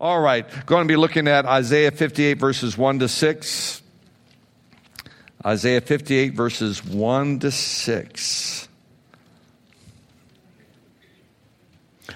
All 0.00 0.18
right, 0.18 0.46
going 0.64 0.88
to 0.88 0.88
be 0.88 0.96
looking 0.96 1.28
at 1.28 1.44
Isaiah 1.44 1.90
58, 1.90 2.38
verses 2.38 2.78
1 2.78 3.00
to 3.00 3.08
6. 3.08 3.82
Isaiah 5.44 5.82
58, 5.82 6.32
verses 6.32 6.82
1 6.82 7.40
to 7.40 7.50
6. 7.50 8.68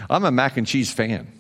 I'm 0.09 0.25
a 0.25 0.31
mac 0.31 0.57
and 0.57 0.67
cheese 0.67 0.91
fan. 0.95 1.31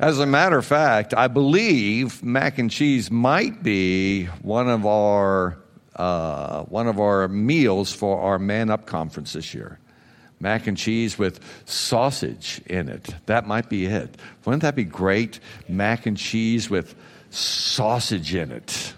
As 0.00 0.18
a 0.18 0.24
matter 0.24 0.56
of 0.56 0.64
fact, 0.64 1.12
I 1.12 1.28
believe 1.28 2.22
mac 2.22 2.56
and 2.56 2.70
cheese 2.70 3.10
might 3.10 3.62
be 3.62 4.24
one 4.40 4.70
of 4.70 4.86
our 4.86 5.58
uh, 5.94 6.62
one 6.62 6.88
of 6.88 6.98
our 6.98 7.28
meals 7.28 7.92
for 7.92 8.22
our 8.22 8.38
Man 8.38 8.70
Up 8.70 8.86
conference 8.86 9.34
this 9.34 9.52
year. 9.52 9.78
Mac 10.42 10.66
and 10.66 10.76
cheese 10.76 11.16
with 11.16 11.38
sausage 11.66 12.60
in 12.66 12.88
it. 12.88 13.14
That 13.26 13.46
might 13.46 13.68
be 13.68 13.86
it. 13.86 14.16
Wouldn't 14.44 14.62
that 14.62 14.74
be 14.74 14.82
great? 14.82 15.38
Mac 15.68 16.04
and 16.04 16.18
cheese 16.18 16.68
with 16.68 16.96
sausage 17.30 18.34
in 18.34 18.50
it. 18.50 18.92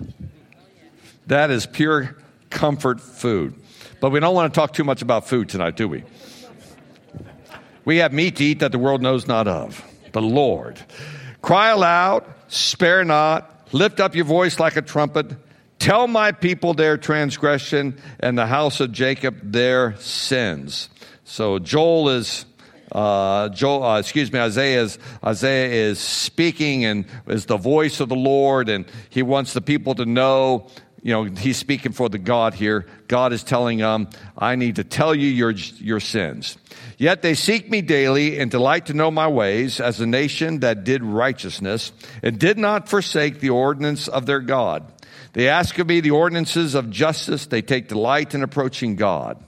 That 1.27 1.51
is 1.51 1.67
pure 1.67 2.17
comfort 2.49 2.99
food. 2.99 3.55
But 4.01 4.09
we 4.09 4.21
don't 4.21 4.35
want 4.35 4.55
to 4.55 4.59
talk 4.59 4.73
too 4.73 4.85
much 4.85 5.03
about 5.03 5.29
food 5.29 5.51
tonight, 5.51 5.77
do 5.77 5.87
we? 5.87 6.05
We 7.85 7.99
have 7.99 8.15
meat 8.15 8.37
to 8.37 8.45
eat 8.45 8.61
that 8.61 8.73
the 8.73 8.79
world 8.79 9.03
knows 9.03 9.27
not 9.27 9.47
of. 9.47 9.85
The 10.13 10.23
Lord. 10.23 10.81
Cry 11.43 11.73
aloud, 11.73 12.25
spare 12.49 13.05
not, 13.05 13.69
lift 13.71 14.01
up 14.01 14.15
your 14.15 14.25
voice 14.25 14.59
like 14.59 14.77
a 14.77 14.83
trumpet. 14.83 15.37
Tell 15.79 16.07
my 16.07 16.33
people 16.33 16.73
their 16.73 16.97
transgression 16.97 18.01
and 18.19 18.39
the 18.39 18.47
house 18.47 18.81
of 18.81 18.93
Jacob 18.93 19.53
their 19.53 19.95
sins. 19.99 20.89
So 21.25 21.59
Joel 21.59 22.11
is 22.11 22.47
uh, 22.93 23.49
Joel, 23.49 23.83
uh, 23.83 23.99
excuse 23.99 24.33
me, 24.33 24.39
Isaiah 24.39 24.83
is, 24.83 24.99
Isaiah 25.25 25.91
is 25.91 25.99
speaking 25.99 26.85
and 26.85 27.07
is 27.27 27.47
the 27.47 27.57
voice 27.57 27.99
of 27.99 28.09
the 28.09 28.17
Lord, 28.17 28.69
and 28.69 28.87
he 29.11 29.23
wants 29.23 29.53
the 29.53 29.61
people 29.61 29.97
to 29.97 30.07
know, 30.07 30.69
you 31.03 31.13
know, 31.13 31.25
he's 31.25 31.57
speaking 31.57 31.91
for 31.93 32.09
the 32.09 32.19
God 32.19 32.55
here. 32.55 32.87
God 33.09 33.33
is 33.33 33.43
telling 33.43 33.79
them, 33.79 34.09
I 34.39 34.55
need 34.55 34.77
to 34.77 34.85
tell 34.85 35.13
you 35.15 35.29
your, 35.29 35.51
your 35.51 35.99
sins. 35.99 36.57
Yet 36.97 37.23
they 37.23 37.35
seek 37.35 37.69
me 37.69 37.83
daily 37.83 38.39
and 38.39 38.49
delight 38.51 38.87
to 38.87 38.95
know 38.95 39.11
my 39.11 39.27
ways 39.27 39.81
as 39.81 40.01
a 40.01 40.07
nation 40.07 40.61
that 40.61 40.85
did 40.85 41.03
righteousness 41.03 41.91
and 42.23 42.39
did 42.39 42.59
not 42.59 42.89
forsake 42.89 43.41
the 43.41 43.51
ordinance 43.51 44.07
of 44.07 44.27
their 44.27 44.41
God. 44.41 44.93
They 45.33 45.49
ask 45.49 45.77
of 45.81 45.89
me 45.89 46.01
the 46.01 46.13
ordinances 46.13 46.77
of 46.77 46.91
justice. 46.91 47.47
They 47.47 47.61
take 47.61 47.89
delight 47.89 48.37
in 48.37 48.45
approaching 48.45 48.95
God. 48.95 49.45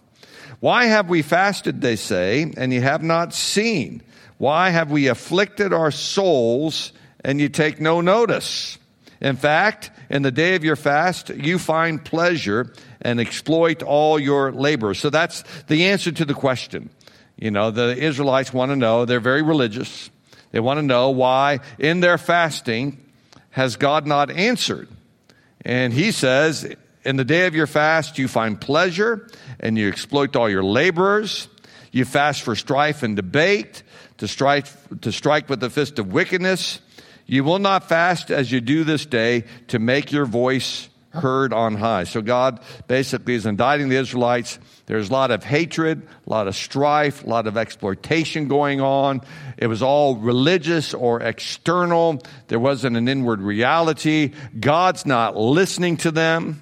Why 0.60 0.86
have 0.86 1.08
we 1.08 1.22
fasted, 1.22 1.80
they 1.80 1.96
say, 1.96 2.52
and 2.56 2.72
you 2.72 2.80
have 2.80 3.02
not 3.02 3.34
seen? 3.34 4.02
Why 4.38 4.70
have 4.70 4.90
we 4.90 5.08
afflicted 5.08 5.72
our 5.72 5.90
souls 5.90 6.92
and 7.24 7.40
you 7.40 7.48
take 7.48 7.80
no 7.80 8.00
notice? 8.00 8.78
In 9.20 9.36
fact, 9.36 9.90
in 10.10 10.22
the 10.22 10.30
day 10.30 10.54
of 10.54 10.64
your 10.64 10.76
fast, 10.76 11.30
you 11.30 11.58
find 11.58 12.04
pleasure 12.04 12.72
and 13.00 13.20
exploit 13.20 13.82
all 13.82 14.18
your 14.18 14.52
labor. 14.52 14.94
So 14.94 15.10
that's 15.10 15.42
the 15.68 15.86
answer 15.86 16.12
to 16.12 16.24
the 16.24 16.34
question. 16.34 16.90
You 17.36 17.50
know, 17.50 17.70
the 17.70 17.96
Israelites 17.96 18.52
want 18.52 18.70
to 18.72 18.76
know, 18.76 19.04
they're 19.04 19.20
very 19.20 19.42
religious. 19.42 20.10
They 20.52 20.60
want 20.60 20.78
to 20.78 20.82
know 20.82 21.10
why 21.10 21.60
in 21.78 22.00
their 22.00 22.18
fasting 22.18 23.02
has 23.50 23.76
God 23.76 24.06
not 24.06 24.30
answered? 24.30 24.88
And 25.64 25.92
he 25.92 26.12
says, 26.12 26.74
in 27.04 27.16
the 27.16 27.24
day 27.24 27.46
of 27.46 27.54
your 27.54 27.66
fast, 27.66 28.18
you 28.18 28.28
find 28.28 28.60
pleasure 28.60 29.28
and 29.60 29.76
you 29.78 29.88
exploit 29.88 30.36
all 30.36 30.48
your 30.48 30.64
laborers. 30.64 31.48
You 31.92 32.04
fast 32.04 32.42
for 32.42 32.54
strife 32.54 33.02
and 33.02 33.16
debate, 33.16 33.82
to 34.18 34.28
strike, 34.28 34.66
to 35.00 35.12
strike 35.12 35.48
with 35.48 35.60
the 35.60 35.70
fist 35.70 35.98
of 35.98 36.12
wickedness. 36.12 36.80
You 37.26 37.42
will 37.42 37.58
not 37.58 37.88
fast 37.88 38.30
as 38.30 38.52
you 38.52 38.60
do 38.60 38.84
this 38.84 39.06
day 39.06 39.44
to 39.68 39.78
make 39.78 40.12
your 40.12 40.26
voice 40.26 40.88
heard 41.16 41.52
on 41.52 41.74
high. 41.74 42.04
So 42.04 42.22
God 42.22 42.60
basically 42.86 43.34
is 43.34 43.46
indicting 43.46 43.88
the 43.88 43.96
Israelites. 43.96 44.58
There's 44.86 45.08
a 45.08 45.12
lot 45.12 45.30
of 45.30 45.42
hatred, 45.42 46.06
a 46.26 46.30
lot 46.30 46.46
of 46.46 46.54
strife, 46.54 47.24
a 47.24 47.26
lot 47.26 47.46
of 47.46 47.56
exploitation 47.56 48.48
going 48.48 48.80
on. 48.80 49.22
It 49.56 49.66
was 49.66 49.82
all 49.82 50.16
religious 50.16 50.94
or 50.94 51.20
external. 51.20 52.22
There 52.48 52.60
wasn't 52.60 52.96
an 52.96 53.08
inward 53.08 53.40
reality. 53.40 54.32
God's 54.58 55.06
not 55.06 55.36
listening 55.36 55.96
to 55.98 56.10
them. 56.10 56.60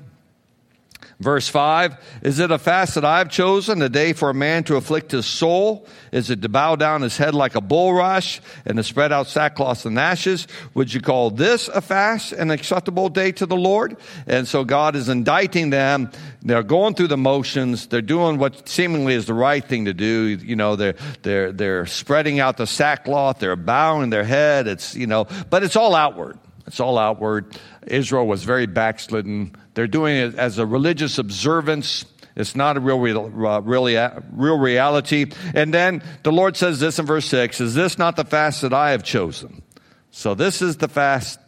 Verse 1.21 1.49
5 1.49 1.97
Is 2.23 2.39
it 2.39 2.51
a 2.51 2.59
fast 2.59 2.97
that 2.97 3.05
I've 3.05 3.31
chosen, 3.31 3.81
a 3.83 3.89
day 3.89 4.13
for 4.13 4.31
a 4.31 4.35
man 4.35 4.65
to 4.65 4.77
afflict 4.77 5.13
his 5.13 5.27
soul? 5.27 5.87
Is 6.13 6.31
it 6.31 6.43
to 6.43 6.49
bow 6.49 6.77
down 6.77 7.03
his 7.03 7.17
head 7.17 7.35
like 7.35 7.55
a 7.55 7.61
bulrush 7.61 8.41
and 8.65 8.77
to 8.77 8.83
spread 8.83 9.13
out 9.13 9.29
sackcloth 9.29 9.87
and 9.87 9.99
ashes? 9.99 10.47
Would 10.75 10.93
you 10.93 11.01
call 11.01 11.31
this 11.31 11.69
a 11.69 11.81
fast, 11.81 12.33
an 12.33 12.51
acceptable 12.51 13.09
day 13.09 13.33
to 13.33 13.47
the 13.47 13.57
Lord? 13.57 13.97
And 14.27 14.49
so 14.49 14.65
God 14.65 14.97
is 14.97 15.09
indicting 15.09 15.71
them. 15.71 16.11
They're 16.43 16.63
going 16.63 16.95
through 16.95 17.09
the 17.09 17.17
motions. 17.17 17.87
They're 17.87 18.03
doing 18.03 18.39
what 18.39 18.69
seemingly 18.69 19.15
is 19.15 19.27
the 19.27 19.35
right 19.35 19.65
thing 19.65 19.87
to 19.87 19.95
do. 19.95 20.27
You 20.27 20.57
know, 20.57 20.77
they're, 20.77 20.97
they're, 21.23 21.53
they're 21.53 21.87
spreading 21.87 22.41
out 22.41 22.57
the 22.57 22.67
sackcloth. 22.67 23.39
They're 23.39 23.57
bowing 23.57 24.11
their 24.11 24.25
head. 24.25 24.67
It's, 24.67 24.95
you 24.95 25.07
know, 25.07 25.27
but 25.49 25.63
it's 25.63 25.77
all 25.77 25.95
outward. 25.95 26.39
It's 26.67 26.81
all 26.81 26.99
outward. 26.99 27.59
Israel 27.87 28.27
was 28.27 28.45
very 28.45 28.67
backslidden. 28.67 29.55
They're 29.75 29.87
doing 29.87 30.17
it 30.17 30.35
as 30.37 30.59
a 30.59 30.67
religious 30.67 31.19
observance. 31.19 32.05
It's 32.37 32.57
not 32.57 32.77
a 32.77 32.81
real, 32.81 32.99
real, 32.99 33.47
uh, 33.47 33.61
really, 33.61 33.97
real 34.33 34.59
reality. 34.59 35.27
And 35.55 35.73
then 35.73 36.03
the 36.23 36.33
Lord 36.33 36.57
says 36.57 36.81
this 36.81 36.99
in 36.99 37.07
verse 37.07 37.27
6 37.27 37.61
Is 37.61 37.75
this 37.75 37.99
not 37.99 38.17
the 38.17 38.25
fast 38.25 38.63
that 38.63 38.73
I 38.73 38.91
have 38.91 39.03
chosen? 39.03 39.63
So 40.11 40.35
this 40.35 40.63
is 40.63 40.79
the 40.79 40.89
fast 40.89 41.39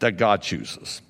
that 0.00 0.12
God 0.12 0.42
chooses. 0.42 1.02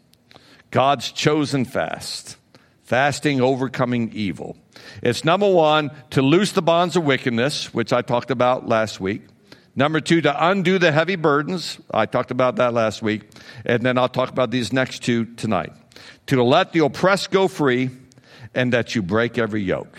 God's 0.70 1.10
chosen 1.10 1.64
fast. 1.64 2.36
Fasting, 2.82 3.40
overcoming 3.40 4.12
evil. 4.12 4.56
It's 5.02 5.24
number 5.24 5.50
one, 5.50 5.90
to 6.10 6.22
loose 6.22 6.52
the 6.52 6.62
bonds 6.62 6.94
of 6.94 7.04
wickedness, 7.04 7.74
which 7.74 7.92
I 7.92 8.02
talked 8.02 8.30
about 8.30 8.68
last 8.68 9.00
week. 9.00 9.22
Number 9.78 10.00
two, 10.00 10.22
to 10.22 10.48
undo 10.48 10.78
the 10.78 10.90
heavy 10.90 11.16
burdens. 11.16 11.78
I 11.92 12.06
talked 12.06 12.30
about 12.30 12.56
that 12.56 12.72
last 12.72 13.02
week. 13.02 13.28
And 13.66 13.82
then 13.82 13.98
I'll 13.98 14.08
talk 14.08 14.30
about 14.30 14.50
these 14.50 14.72
next 14.72 15.02
two 15.04 15.26
tonight. 15.36 15.72
To 16.28 16.42
let 16.42 16.72
the 16.72 16.84
oppressed 16.84 17.30
go 17.30 17.46
free 17.46 17.90
and 18.54 18.72
that 18.72 18.94
you 18.94 19.02
break 19.02 19.36
every 19.36 19.62
yoke. 19.62 19.98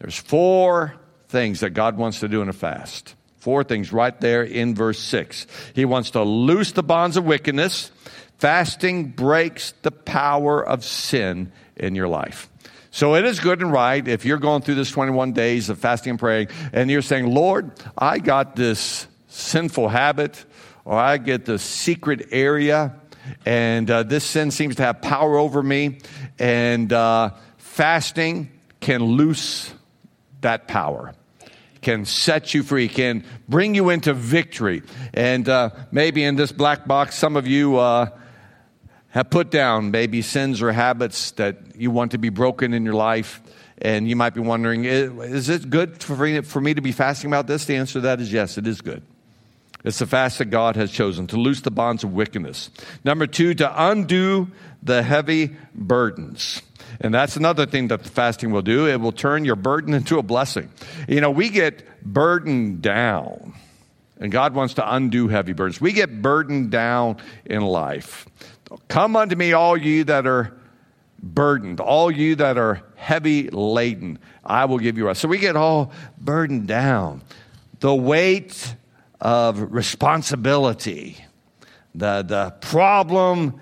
There's 0.00 0.18
four 0.18 0.96
things 1.28 1.60
that 1.60 1.70
God 1.70 1.96
wants 1.96 2.20
to 2.20 2.28
do 2.28 2.42
in 2.42 2.48
a 2.48 2.52
fast. 2.52 3.14
Four 3.38 3.62
things 3.62 3.92
right 3.92 4.18
there 4.20 4.42
in 4.42 4.74
verse 4.74 4.98
6. 4.98 5.46
He 5.74 5.84
wants 5.84 6.10
to 6.10 6.22
loose 6.22 6.72
the 6.72 6.82
bonds 6.82 7.16
of 7.16 7.24
wickedness. 7.24 7.92
Fasting 8.38 9.10
breaks 9.10 9.72
the 9.82 9.92
power 9.92 10.66
of 10.66 10.84
sin 10.84 11.52
in 11.76 11.94
your 11.94 12.08
life. 12.08 12.48
So 12.94 13.16
it 13.16 13.24
is 13.24 13.40
good 13.40 13.60
and 13.60 13.72
right 13.72 14.06
if 14.06 14.24
you're 14.24 14.38
going 14.38 14.62
through 14.62 14.76
this 14.76 14.92
21 14.92 15.32
days 15.32 15.68
of 15.68 15.80
fasting 15.80 16.10
and 16.10 16.18
praying 16.18 16.46
and 16.72 16.88
you're 16.88 17.02
saying, 17.02 17.26
Lord, 17.26 17.72
I 17.98 18.20
got 18.20 18.54
this 18.54 19.08
sinful 19.26 19.88
habit 19.88 20.44
or 20.84 20.96
I 20.96 21.16
get 21.16 21.44
this 21.44 21.64
secret 21.64 22.28
area 22.30 22.94
and 23.44 23.90
uh, 23.90 24.04
this 24.04 24.22
sin 24.22 24.52
seems 24.52 24.76
to 24.76 24.84
have 24.84 25.02
power 25.02 25.38
over 25.38 25.60
me 25.60 25.98
and 26.38 26.92
uh, 26.92 27.30
fasting 27.56 28.52
can 28.78 29.02
loose 29.02 29.74
that 30.42 30.68
power 30.68 31.14
can 31.82 32.04
set 32.04 32.54
you 32.54 32.62
free, 32.62 32.88
can 32.88 33.24
bring 33.46 33.74
you 33.74 33.90
into 33.90 34.14
victory. 34.14 34.82
And 35.12 35.46
uh, 35.50 35.68
maybe 35.90 36.24
in 36.24 36.36
this 36.36 36.50
black 36.50 36.86
box, 36.86 37.14
some 37.14 37.36
of 37.36 37.46
you 37.46 37.76
uh, 37.76 38.08
have 39.14 39.30
put 39.30 39.48
down 39.48 39.92
maybe 39.92 40.22
sins 40.22 40.60
or 40.60 40.72
habits 40.72 41.30
that 41.32 41.76
you 41.76 41.92
want 41.92 42.10
to 42.10 42.18
be 42.18 42.30
broken 42.30 42.74
in 42.74 42.84
your 42.84 42.94
life. 42.94 43.40
And 43.78 44.08
you 44.08 44.16
might 44.16 44.34
be 44.34 44.40
wondering, 44.40 44.84
is 44.84 45.48
it 45.48 45.70
good 45.70 46.02
for 46.02 46.60
me 46.60 46.74
to 46.74 46.80
be 46.80 46.90
fasting 46.90 47.30
about 47.30 47.46
this? 47.46 47.64
The 47.64 47.76
answer 47.76 47.94
to 47.94 48.00
that 48.02 48.20
is 48.20 48.32
yes, 48.32 48.58
it 48.58 48.66
is 48.66 48.80
good. 48.80 49.02
It's 49.84 50.00
the 50.00 50.06
fast 50.06 50.38
that 50.38 50.46
God 50.46 50.74
has 50.74 50.90
chosen 50.90 51.28
to 51.28 51.36
loose 51.36 51.60
the 51.60 51.70
bonds 51.70 52.02
of 52.02 52.12
wickedness. 52.12 52.70
Number 53.04 53.28
two, 53.28 53.54
to 53.54 53.88
undo 53.88 54.50
the 54.82 55.04
heavy 55.04 55.54
burdens. 55.74 56.62
And 57.00 57.14
that's 57.14 57.36
another 57.36 57.66
thing 57.66 57.88
that 57.88 58.02
the 58.02 58.08
fasting 58.08 58.50
will 58.50 58.62
do. 58.62 58.88
It 58.88 59.00
will 59.00 59.12
turn 59.12 59.44
your 59.44 59.56
burden 59.56 59.94
into 59.94 60.18
a 60.18 60.24
blessing. 60.24 60.70
You 61.06 61.20
know, 61.20 61.30
we 61.30 61.50
get 61.50 62.02
burdened 62.02 62.82
down, 62.82 63.54
and 64.18 64.32
God 64.32 64.54
wants 64.54 64.74
to 64.74 64.94
undo 64.94 65.28
heavy 65.28 65.52
burdens. 65.52 65.80
We 65.80 65.92
get 65.92 66.20
burdened 66.20 66.70
down 66.70 67.18
in 67.44 67.62
life. 67.62 68.26
Come 68.88 69.16
unto 69.16 69.36
me, 69.36 69.52
all 69.52 69.76
you 69.76 70.04
that 70.04 70.26
are 70.26 70.56
burdened, 71.22 71.80
all 71.80 72.10
you 72.10 72.36
that 72.36 72.58
are 72.58 72.82
heavy 72.96 73.48
laden, 73.50 74.18
I 74.44 74.66
will 74.66 74.78
give 74.78 74.98
you 74.98 75.06
rest. 75.06 75.20
So 75.20 75.28
we 75.28 75.38
get 75.38 75.56
all 75.56 75.92
burdened 76.18 76.66
down. 76.66 77.22
The 77.80 77.94
weight 77.94 78.76
of 79.20 79.72
responsibility, 79.72 81.16
the, 81.94 82.22
the 82.22 82.50
problem 82.60 83.60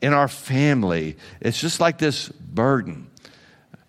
in 0.00 0.12
our 0.12 0.28
family, 0.28 1.16
it's 1.40 1.60
just 1.60 1.80
like 1.80 1.98
this 1.98 2.28
burden. 2.28 3.08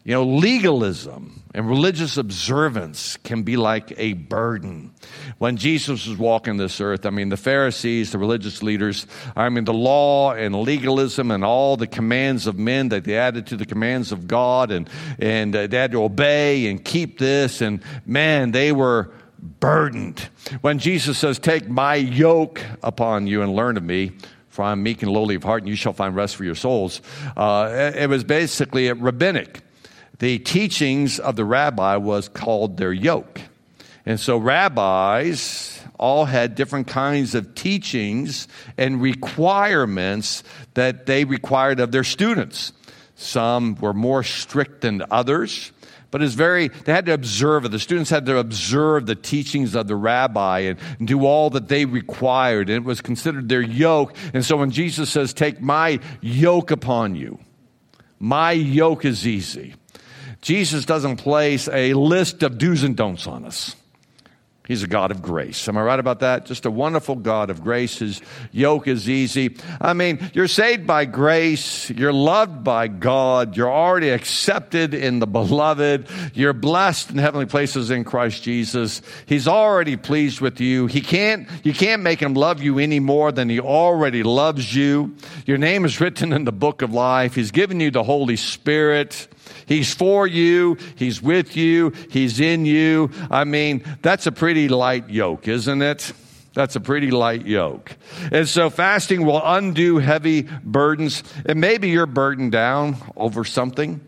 You 0.04 0.14
know, 0.14 0.24
legalism. 0.24 1.41
And 1.54 1.68
religious 1.68 2.18
observance 2.18 3.18
can 3.18 3.44
be 3.44 3.58
like 3.58 3.94
a 3.98 4.14
burden. 4.14 4.94
When 5.38 5.58
Jesus 5.58 6.08
was 6.08 6.18
walking 6.18 6.58
this 6.58 6.80
earth, 6.80 7.06
I 7.06 7.10
mean, 7.10 7.30
the 7.30 7.38
Pharisees, 7.38 8.12
the 8.12 8.18
religious 8.18 8.64
leaders, 8.64 9.06
I 9.36 9.50
mean, 9.50 9.66
the 9.66 9.74
law 9.74 10.34
and 10.34 10.56
legalism 10.56 11.30
and 11.30 11.44
all 11.44 11.76
the 11.76 11.88
commands 11.88 12.48
of 12.48 12.58
men 12.58 12.90
that 12.90 13.04
they 13.04 13.18
added 13.18 13.48
to 13.48 13.58
the 13.58 13.66
commands 13.66 14.12
of 14.12 14.28
God, 14.28 14.72
and, 14.72 14.90
and 15.20 15.54
uh, 15.56 15.68
they 15.68 15.78
had 15.78 15.92
to 15.92 16.04
obey 16.04 16.68
and 16.68 16.84
keep 16.84 17.20
this, 17.20 17.60
and 17.60 17.84
man, 18.06 18.52
they 18.52 18.72
were 18.72 19.12
burdened. 19.60 20.30
When 20.62 20.80
Jesus 20.80 21.18
says, 21.18 21.38
Take 21.38 21.68
my 21.68 21.96
yoke 21.96 22.62
upon 22.82 23.28
you 23.28 23.42
and 23.42 23.54
learn 23.54 23.76
of 23.76 23.84
me, 23.84 24.12
for 24.48 24.64
I 24.64 24.72
am 24.72 24.84
meek 24.84 25.02
and 25.02 25.12
lowly 25.12 25.36
of 25.36 25.44
heart, 25.44 25.64
and 25.64 25.70
you 25.70 25.76
shall 25.76 25.94
find 25.94 26.16
rest 26.16 26.38
for 26.38 26.46
your 26.46 26.56
souls, 26.56 27.02
uh, 27.36 27.92
it 27.96 28.10
was 28.10 28.24
basically 28.24 28.88
a 28.88 28.94
rabbinic 28.94 29.62
the 30.22 30.38
teachings 30.38 31.20
of 31.20 31.36
the 31.36 31.44
rabbi 31.44 31.96
was 31.96 32.30
called 32.30 32.78
their 32.78 32.94
yoke. 32.94 33.42
And 34.06 34.20
so 34.20 34.38
rabbis 34.38 35.82
all 35.98 36.26
had 36.26 36.54
different 36.54 36.88
kinds 36.88 37.34
of 37.34 37.56
teachings 37.56 38.48
and 38.78 39.02
requirements 39.02 40.44
that 40.76 41.08
they 41.08 41.24
required 41.24 41.80
of 41.80 41.92
their 41.92 42.04
students. 42.04 42.72
Some 43.16 43.74
were 43.82 43.96
more 43.96 44.22
strict 44.22 44.82
than 44.82 45.02
others, 45.10 45.72
but 46.12 46.22
it's 46.22 46.36
very, 46.36 46.68
they 46.68 46.94
had 46.94 47.08
to 47.08 47.14
observe 47.16 47.66
it. 47.66 47.70
The 47.70 47.80
students 47.80 48.12
had 48.12 48.28
to 48.28 48.38
observe 48.38 49.08
the 49.08 49.16
teachings 49.16 49.74
of 49.74 49.88
the 49.88 49.96
rabbi 49.96 50.76
and, 51.00 51.08
do 51.08 51.26
all 51.26 51.50
that 51.50 51.68
they 51.68 51.86
required. 51.86 52.70
And 52.70 52.78
it 52.78 52.88
was 52.88 53.02
considered 53.02 53.50
their 53.50 53.62
yoke. 53.62 54.16
And 54.36 54.46
so 54.46 54.58
when 54.58 54.70
Jesus 54.70 55.10
says, 55.10 55.34
Take 55.34 55.62
my 55.62 56.00
yoke 56.22 56.70
upon 56.70 57.16
you, 57.16 57.40
my 58.20 58.52
yoke 58.52 59.04
is 59.04 59.26
easy. 59.26 59.74
Jesus 60.42 60.86
doesn't 60.86 61.18
place 61.18 61.68
a 61.68 61.94
list 61.94 62.44
of 62.44 62.58
do's 62.58 62.84
and 62.84 62.96
don'ts 62.96 63.28
on 63.28 63.46
us. 63.46 63.76
He's 64.72 64.84
a 64.84 64.88
God 64.88 65.12
of 65.12 65.22
grace. 65.22 65.68
Am 65.68 65.78
I 65.78 65.82
right 65.82 66.00
about 66.00 66.22
that? 66.22 66.46
Just 66.46 66.66
a 66.66 66.72
wonderful 66.72 67.18
God 67.18 67.50
of 67.50 67.62
grace. 67.62 68.00
His 68.00 68.22
yoke 68.54 68.88
is 68.88 69.10
easy. 69.10 69.58
I 69.82 69.92
mean, 69.92 70.32
you're 70.32 70.48
saved 70.48 70.88
by 70.88 71.04
grace. 71.04 71.90
You're 71.90 72.14
loved 72.14 72.64
by 72.64 72.88
God. 72.88 73.58
You're 73.58 73.70
already 73.70 74.12
accepted 74.12 74.94
in 74.94 75.20
the 75.20 75.28
beloved. 75.28 76.08
You're 76.34 76.54
blessed 76.54 77.10
in 77.10 77.18
heavenly 77.18 77.48
places 77.48 77.92
in 77.92 78.06
Christ 78.06 78.44
Jesus. 78.44 79.02
He's 79.26 79.46
already 79.46 79.98
pleased 79.98 80.40
with 80.40 80.62
you. 80.62 80.88
He 80.88 81.02
can't, 81.02 81.50
you 81.66 81.74
can't 81.74 82.02
make 82.02 82.22
him 82.22 82.34
love 82.34 82.64
you 82.64 82.80
any 82.80 83.02
more 83.02 83.34
than 83.34 83.50
he 83.50 83.60
already 83.60 84.24
loves 84.24 84.74
you. 84.74 85.18
Your 85.46 85.58
name 85.58 85.84
is 85.84 86.00
written 86.00 86.32
in 86.32 86.46
the 86.46 86.54
book 86.54 86.82
of 86.82 86.94
life. 86.94 87.36
He's 87.36 87.52
given 87.52 87.82
you 87.82 87.92
the 87.92 88.04
Holy 88.04 88.38
Spirit. 88.38 89.28
He's 89.66 89.94
for 89.94 90.28
you. 90.28 90.78
He's 90.96 91.22
with 91.22 91.56
you. 91.56 91.94
He's 92.10 92.40
in 92.40 92.66
you. 92.66 93.10
I 93.30 93.44
mean, 93.44 93.84
that's 94.02 94.28
a 94.28 94.32
pretty 94.32 94.61
light 94.68 95.10
yoke, 95.10 95.48
isn't 95.48 95.82
it? 95.82 96.14
That's 96.54 96.76
a 96.76 96.82
pretty 96.82 97.12
light 97.12 97.46
yoke. 97.46 97.96
And 98.32 98.48
so 98.48 98.70
fasting 98.70 99.26
will 99.26 99.42
undo 99.44 100.00
heavy 100.00 100.44
burdens. 100.64 101.24
And 101.46 101.62
maybe 101.62 101.90
you're 101.90 102.06
burdened 102.06 102.52
down 102.52 102.98
over 103.16 103.46
something 103.46 104.02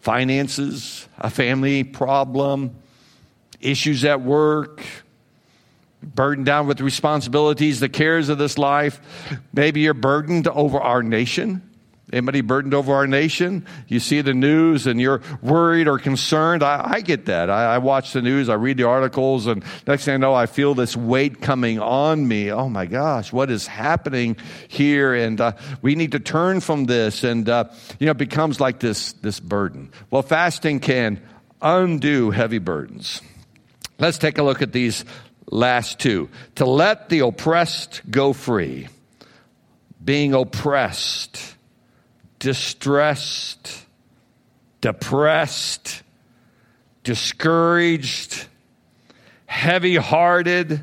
finances, 0.00 1.08
a 1.18 1.30
family 1.30 1.82
problem, 1.82 2.76
issues 3.60 4.04
at 4.04 4.20
work, 4.20 4.82
burdened 6.02 6.46
down 6.46 6.66
with 6.66 6.80
responsibilities, 6.80 7.80
the 7.80 7.88
cares 7.88 8.28
of 8.28 8.38
this 8.38 8.58
life. 8.58 9.00
Maybe 9.52 9.80
you're 9.80 9.94
burdened 9.94 10.46
over 10.48 10.78
our 10.80 11.02
nation. 11.02 11.65
Anybody 12.12 12.40
burdened 12.40 12.72
over 12.72 12.94
our 12.94 13.08
nation? 13.08 13.66
You 13.88 13.98
see 13.98 14.20
the 14.20 14.32
news 14.32 14.86
and 14.86 15.00
you're 15.00 15.22
worried 15.42 15.88
or 15.88 15.98
concerned. 15.98 16.62
I, 16.62 16.80
I 16.84 17.00
get 17.00 17.26
that. 17.26 17.50
I, 17.50 17.74
I, 17.74 17.78
watch 17.78 18.12
the 18.12 18.22
news, 18.22 18.48
I 18.48 18.54
read 18.54 18.76
the 18.76 18.84
articles, 18.84 19.48
and 19.48 19.64
next 19.88 20.04
thing 20.04 20.14
I 20.14 20.16
know, 20.18 20.32
I 20.32 20.46
feel 20.46 20.74
this 20.74 20.96
weight 20.96 21.40
coming 21.40 21.80
on 21.80 22.28
me. 22.28 22.52
Oh 22.52 22.68
my 22.68 22.86
gosh, 22.86 23.32
what 23.32 23.50
is 23.50 23.66
happening 23.66 24.36
here? 24.68 25.14
And 25.14 25.40
uh, 25.40 25.52
we 25.82 25.96
need 25.96 26.12
to 26.12 26.20
turn 26.20 26.60
from 26.60 26.84
this, 26.84 27.24
and 27.24 27.48
uh, 27.48 27.64
you 27.98 28.06
know, 28.06 28.12
it 28.12 28.18
becomes 28.18 28.60
like 28.60 28.78
this 28.78 29.12
this 29.14 29.40
burden. 29.40 29.90
Well, 30.08 30.22
fasting 30.22 30.78
can 30.78 31.20
undo 31.60 32.30
heavy 32.30 32.58
burdens. 32.58 33.20
Let's 33.98 34.18
take 34.18 34.38
a 34.38 34.44
look 34.44 34.62
at 34.62 34.70
these 34.70 35.04
last 35.50 35.98
two. 35.98 36.28
To 36.56 36.66
let 36.66 37.08
the 37.08 37.20
oppressed 37.20 38.02
go 38.08 38.32
free, 38.32 38.86
being 40.04 40.34
oppressed 40.34 41.55
distressed, 42.46 43.84
depressed, 44.80 46.04
discouraged, 47.02 48.46
heavy 49.46 49.96
hearted, 49.96 50.80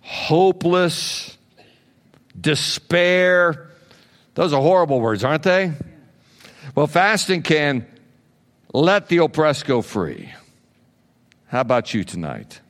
hopeless, 0.00 1.36
despair. 2.40 3.68
Those 4.32 4.54
are 4.54 4.62
horrible 4.62 4.98
words, 4.98 5.24
aren't 5.24 5.42
they? 5.42 5.72
Well, 6.74 6.86
fasting 6.86 7.42
can 7.42 7.86
let 8.72 9.08
the 9.08 9.18
oppressed 9.18 9.66
go 9.66 9.82
free. 9.82 10.32
How 11.48 11.60
about 11.60 11.92
you 11.92 12.02
tonight? 12.02 12.62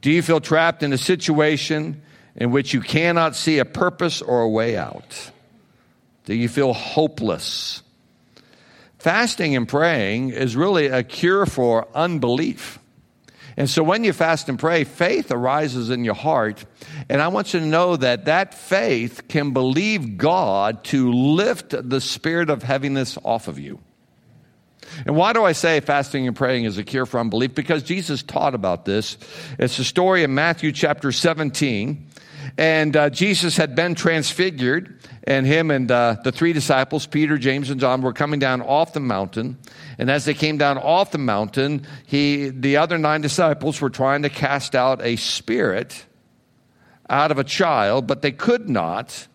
Do 0.00 0.10
you 0.10 0.22
feel 0.22 0.40
trapped 0.40 0.82
in 0.82 0.94
a 0.94 0.98
situation 0.98 2.00
in 2.34 2.50
which 2.50 2.72
you 2.72 2.80
cannot 2.80 3.36
see 3.36 3.58
a 3.58 3.66
purpose 3.66 4.22
or 4.22 4.40
a 4.40 4.48
way 4.48 4.78
out? 4.78 5.32
Do 6.24 6.34
you 6.34 6.48
feel 6.48 6.72
hopeless? 6.72 7.82
Fasting 8.98 9.54
and 9.54 9.68
praying 9.68 10.30
is 10.30 10.56
really 10.56 10.86
a 10.86 11.02
cure 11.02 11.44
for 11.44 11.86
unbelief. 11.94 12.78
And 13.56 13.70
so 13.70 13.82
when 13.82 14.02
you 14.02 14.12
fast 14.12 14.48
and 14.48 14.58
pray, 14.58 14.84
faith 14.84 15.30
arises 15.30 15.90
in 15.90 16.04
your 16.04 16.14
heart. 16.14 16.64
And 17.08 17.20
I 17.20 17.28
want 17.28 17.54
you 17.54 17.60
to 17.60 17.66
know 17.66 17.96
that 17.96 18.24
that 18.24 18.54
faith 18.54 19.28
can 19.28 19.52
believe 19.52 20.16
God 20.16 20.82
to 20.84 21.12
lift 21.12 21.74
the 21.88 22.00
spirit 22.00 22.50
of 22.50 22.62
heaviness 22.62 23.16
off 23.22 23.46
of 23.46 23.58
you. 23.58 23.78
And 25.06 25.16
why 25.16 25.32
do 25.32 25.44
I 25.44 25.52
say 25.52 25.80
fasting 25.80 26.26
and 26.26 26.36
praying 26.36 26.64
is 26.64 26.78
a 26.78 26.84
cure 26.84 27.06
for 27.06 27.20
unbelief? 27.20 27.54
Because 27.54 27.82
Jesus 27.82 28.22
taught 28.22 28.54
about 28.54 28.84
this. 28.84 29.16
It's 29.58 29.78
a 29.78 29.84
story 29.84 30.24
in 30.24 30.34
Matthew 30.34 30.72
chapter 30.72 31.12
17. 31.12 32.08
And 32.56 32.96
uh, 32.96 33.10
Jesus 33.10 33.56
had 33.56 33.74
been 33.74 33.96
transfigured, 33.96 35.00
and 35.24 35.44
him 35.44 35.72
and 35.72 35.90
uh, 35.90 36.16
the 36.22 36.30
three 36.30 36.52
disciples, 36.52 37.04
Peter, 37.04 37.36
James, 37.36 37.68
and 37.68 37.80
John, 37.80 38.00
were 38.00 38.12
coming 38.12 38.38
down 38.38 38.62
off 38.62 38.92
the 38.92 39.00
mountain. 39.00 39.58
And 39.98 40.08
as 40.08 40.24
they 40.24 40.34
came 40.34 40.56
down 40.56 40.78
off 40.78 41.10
the 41.10 41.18
mountain, 41.18 41.84
he, 42.06 42.50
the 42.50 42.76
other 42.76 42.96
nine 42.96 43.22
disciples 43.22 43.80
were 43.80 43.90
trying 43.90 44.22
to 44.22 44.28
cast 44.28 44.76
out 44.76 45.02
a 45.02 45.16
spirit 45.16 46.04
out 47.10 47.32
of 47.32 47.38
a 47.38 47.44
child, 47.44 48.06
but 48.06 48.22
they 48.22 48.32
could 48.32 48.68
not. 48.68 49.26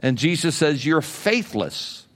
And 0.00 0.18
Jesus 0.18 0.56
says, 0.56 0.84
You're 0.84 1.00
faithless. 1.00 2.06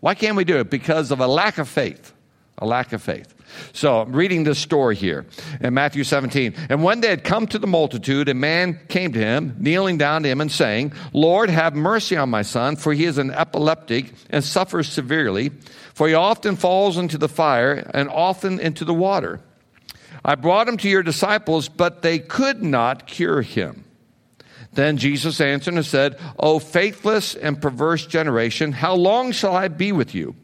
Why 0.00 0.14
can't 0.14 0.36
we 0.36 0.44
do 0.44 0.58
it? 0.58 0.70
Because 0.70 1.10
of 1.10 1.20
a 1.20 1.26
lack 1.26 1.58
of 1.58 1.68
faith. 1.68 2.13
A 2.58 2.66
lack 2.66 2.92
of 2.92 3.02
faith. 3.02 3.34
So 3.72 4.00
I'm 4.00 4.12
reading 4.12 4.44
this 4.44 4.58
story 4.58 4.96
here 4.96 5.26
in 5.60 5.74
Matthew 5.74 6.04
17. 6.04 6.54
And 6.68 6.82
when 6.82 7.00
they 7.00 7.08
had 7.08 7.24
come 7.24 7.46
to 7.48 7.58
the 7.58 7.66
multitude, 7.66 8.28
a 8.28 8.34
man 8.34 8.78
came 8.88 9.12
to 9.12 9.18
him, 9.18 9.56
kneeling 9.58 9.98
down 9.98 10.22
to 10.22 10.28
him 10.28 10.40
and 10.40 10.50
saying, 10.50 10.92
Lord, 11.12 11.50
have 11.50 11.74
mercy 11.74 12.16
on 12.16 12.30
my 12.30 12.42
son, 12.42 12.76
for 12.76 12.92
he 12.92 13.04
is 13.04 13.18
an 13.18 13.30
epileptic 13.30 14.12
and 14.30 14.42
suffers 14.42 14.88
severely, 14.88 15.50
for 15.94 16.08
he 16.08 16.14
often 16.14 16.56
falls 16.56 16.96
into 16.96 17.18
the 17.18 17.28
fire 17.28 17.90
and 17.92 18.08
often 18.08 18.60
into 18.60 18.84
the 18.84 18.94
water. 18.94 19.40
I 20.24 20.36
brought 20.36 20.68
him 20.68 20.76
to 20.78 20.88
your 20.88 21.02
disciples, 21.02 21.68
but 21.68 22.02
they 22.02 22.18
could 22.18 22.62
not 22.62 23.06
cure 23.06 23.42
him. 23.42 23.84
Then 24.72 24.96
Jesus 24.96 25.40
answered 25.40 25.74
and 25.74 25.86
said, 25.86 26.18
O 26.38 26.58
faithless 26.58 27.34
and 27.34 27.60
perverse 27.60 28.06
generation, 28.06 28.72
how 28.72 28.94
long 28.94 29.32
shall 29.32 29.54
I 29.54 29.68
be 29.68 29.92
with 29.92 30.14
you? 30.14 30.34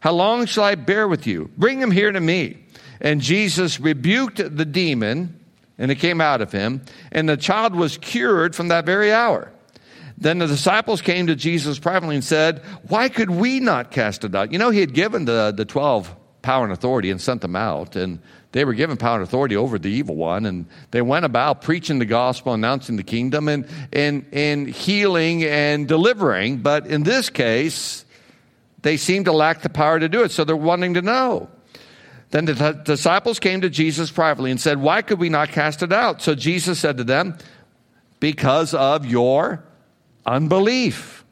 How 0.00 0.12
long 0.12 0.46
shall 0.46 0.64
I 0.64 0.74
bear 0.74 1.06
with 1.06 1.26
you? 1.26 1.50
Bring 1.56 1.80
him 1.80 1.90
here 1.90 2.10
to 2.10 2.20
me. 2.20 2.58
And 3.00 3.20
Jesus 3.20 3.80
rebuked 3.80 4.36
the 4.36 4.64
demon, 4.64 5.38
and 5.78 5.90
it 5.90 5.96
came 5.96 6.20
out 6.20 6.42
of 6.42 6.52
him, 6.52 6.82
and 7.12 7.28
the 7.28 7.36
child 7.36 7.74
was 7.74 7.96
cured 7.96 8.54
from 8.54 8.68
that 8.68 8.84
very 8.84 9.12
hour. 9.12 9.50
Then 10.18 10.38
the 10.38 10.46
disciples 10.46 11.00
came 11.00 11.28
to 11.28 11.34
Jesus 11.34 11.78
privately 11.78 12.14
and 12.14 12.24
said, 12.24 12.62
Why 12.88 13.08
could 13.08 13.30
we 13.30 13.58
not 13.58 13.90
cast 13.90 14.24
it 14.24 14.34
out? 14.34 14.52
You 14.52 14.58
know, 14.58 14.68
he 14.68 14.80
had 14.80 14.92
given 14.92 15.24
the, 15.24 15.52
the 15.56 15.64
12 15.64 16.14
power 16.42 16.64
and 16.64 16.72
authority 16.72 17.10
and 17.10 17.20
sent 17.20 17.40
them 17.40 17.56
out, 17.56 17.96
and 17.96 18.20
they 18.52 18.64
were 18.66 18.74
given 18.74 18.98
power 18.98 19.16
and 19.16 19.22
authority 19.22 19.56
over 19.56 19.78
the 19.78 19.88
evil 19.90 20.16
one, 20.16 20.44
and 20.44 20.66
they 20.90 21.00
went 21.00 21.24
about 21.24 21.62
preaching 21.62 21.98
the 21.98 22.04
gospel, 22.04 22.52
announcing 22.52 22.96
the 22.96 23.02
kingdom, 23.02 23.48
and, 23.48 23.66
and, 23.92 24.26
and 24.32 24.68
healing 24.68 25.44
and 25.44 25.88
delivering. 25.88 26.58
But 26.58 26.86
in 26.86 27.02
this 27.02 27.30
case, 27.30 28.04
they 28.82 28.96
seem 28.96 29.24
to 29.24 29.32
lack 29.32 29.62
the 29.62 29.68
power 29.68 29.98
to 29.98 30.08
do 30.08 30.22
it, 30.22 30.30
so 30.30 30.44
they're 30.44 30.56
wanting 30.56 30.94
to 30.94 31.02
know. 31.02 31.48
Then 32.30 32.44
the 32.44 32.80
disciples 32.84 33.38
came 33.38 33.60
to 33.62 33.70
Jesus 33.70 34.10
privately 34.10 34.50
and 34.50 34.60
said, 34.60 34.78
Why 34.78 35.02
could 35.02 35.18
we 35.18 35.28
not 35.28 35.50
cast 35.50 35.82
it 35.82 35.92
out? 35.92 36.22
So 36.22 36.34
Jesus 36.34 36.78
said 36.78 36.96
to 36.98 37.04
them, 37.04 37.36
Because 38.20 38.72
of 38.72 39.04
your 39.04 39.64
unbelief. 40.24 41.24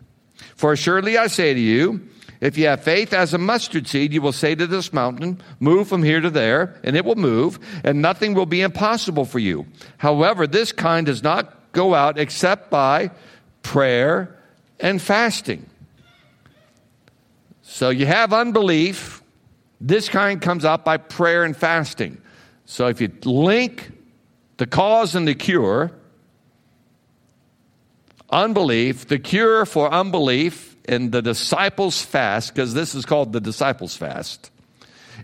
For 0.57 0.75
surely 0.77 1.17
I 1.17 1.29
say 1.29 1.55
to 1.55 1.61
you, 1.61 2.09
If 2.41 2.59
you 2.59 2.67
have 2.67 2.83
faith 2.83 3.13
as 3.13 3.33
a 3.33 3.39
mustard 3.39 3.87
seed, 3.87 4.13
you 4.13 4.21
will 4.21 4.33
say 4.33 4.57
to 4.57 4.67
this 4.67 4.93
mountain, 4.93 5.41
Move 5.61 5.89
from 5.89 6.03
here 6.03 6.21
to 6.21 6.31
there, 6.31 6.75
and 6.83 6.97
it 6.97 7.05
will 7.05 7.15
move, 7.15 7.61
and 7.85 8.03
nothing 8.03 8.35
will 8.35 8.47
be 8.47 8.61
impossible 8.61 9.25
for 9.25 9.39
you. 9.39 9.67
However, 9.99 10.49
this 10.49 10.73
kind 10.73 11.07
does 11.07 11.23
not 11.23 11.73
go 11.73 11.95
out 11.95 12.19
except 12.19 12.71
by 12.71 13.13
prayer 13.63 14.37
and 14.81 15.01
fasting. 15.01 15.69
So 17.79 17.91
you 17.91 18.07
have 18.07 18.33
unbelief. 18.33 19.23
This 19.81 20.09
kind 20.09 20.43
comes 20.43 20.65
out 20.65 20.85
by 20.85 20.97
prayer 20.97 21.45
and 21.45 21.57
fasting. 21.57 22.21
So 22.65 22.89
if 22.89 23.01
you 23.01 23.09
link 23.23 23.93
the 24.57 24.67
cause 24.67 25.15
and 25.15 25.29
the 25.29 25.37
cure, 25.37 25.93
unbelief, 28.31 29.07
the 29.07 29.21
cure 29.21 29.65
for 29.65 29.93
unbelief 29.93 30.75
in 30.89 31.13
the 31.13 31.23
disciples' 31.23 32.03
fast, 32.03 32.53
because 32.53 32.75
this 32.75 32.97
is 32.97 33.07
called 33.07 33.33
the 33.33 33.41
disciples' 33.41 33.97
fast, 33.97 34.51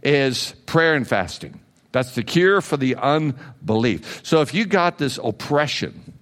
is 0.04 0.54
prayer 0.64 0.94
and 0.94 1.08
fasting. 1.08 1.58
That's 1.90 2.14
the 2.14 2.23
cure 2.23 2.61
for 2.61 2.76
the 2.76 2.94
unbelief. 2.94 4.20
So 4.23 4.42
if 4.42 4.54
you 4.54 4.64
got 4.64 4.99
this 4.99 5.18
oppression 5.18 6.12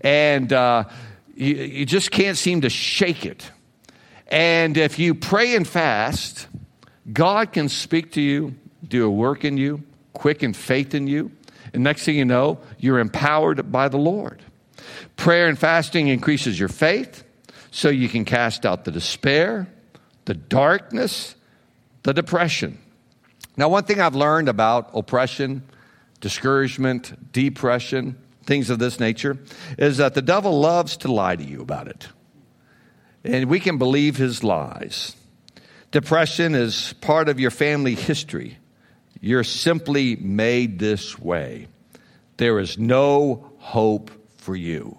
and 0.00 0.52
uh, 0.52 0.84
you, 1.34 1.56
you 1.56 1.86
just 1.86 2.12
can't 2.12 2.38
seem 2.38 2.60
to 2.60 2.70
shake 2.70 3.26
it, 3.26 3.50
and 4.30 4.76
if 4.76 4.98
you 4.98 5.14
pray 5.14 5.56
and 5.56 5.66
fast, 5.66 6.46
God 7.12 7.52
can 7.52 7.68
speak 7.68 8.12
to 8.12 8.20
you, 8.20 8.54
do 8.86 9.06
a 9.06 9.10
work 9.10 9.44
in 9.44 9.56
you, 9.56 9.82
quicken 10.12 10.52
faith 10.52 10.94
in 10.94 11.06
you. 11.06 11.32
And 11.72 11.82
next 11.82 12.04
thing 12.04 12.16
you 12.16 12.24
know, 12.24 12.58
you're 12.78 12.98
empowered 12.98 13.70
by 13.70 13.88
the 13.88 13.98
Lord. 13.98 14.42
Prayer 15.16 15.48
and 15.48 15.58
fasting 15.58 16.08
increases 16.08 16.58
your 16.58 16.68
faith 16.68 17.24
so 17.70 17.88
you 17.88 18.08
can 18.08 18.24
cast 18.24 18.64
out 18.64 18.84
the 18.84 18.90
despair, 18.90 19.68
the 20.24 20.34
darkness, 20.34 21.34
the 22.02 22.12
depression. 22.12 22.78
Now, 23.56 23.68
one 23.68 23.84
thing 23.84 24.00
I've 24.00 24.14
learned 24.14 24.48
about 24.48 24.90
oppression, 24.94 25.62
discouragement, 26.20 27.32
depression, 27.32 28.16
things 28.44 28.70
of 28.70 28.78
this 28.78 28.98
nature, 28.98 29.38
is 29.78 29.98
that 29.98 30.14
the 30.14 30.22
devil 30.22 30.58
loves 30.60 30.96
to 30.98 31.12
lie 31.12 31.36
to 31.36 31.44
you 31.44 31.60
about 31.60 31.88
it. 31.88 32.08
And 33.24 33.50
we 33.50 33.60
can 33.60 33.78
believe 33.78 34.16
his 34.16 34.42
lies. 34.42 35.14
Depression 35.90 36.54
is 36.54 36.94
part 37.00 37.28
of 37.28 37.40
your 37.40 37.50
family 37.50 37.94
history. 37.94 38.58
You're 39.20 39.44
simply 39.44 40.16
made 40.16 40.78
this 40.78 41.18
way. 41.18 41.66
There 42.36 42.58
is 42.58 42.78
no 42.78 43.52
hope 43.58 44.10
for 44.38 44.56
you. 44.56 44.96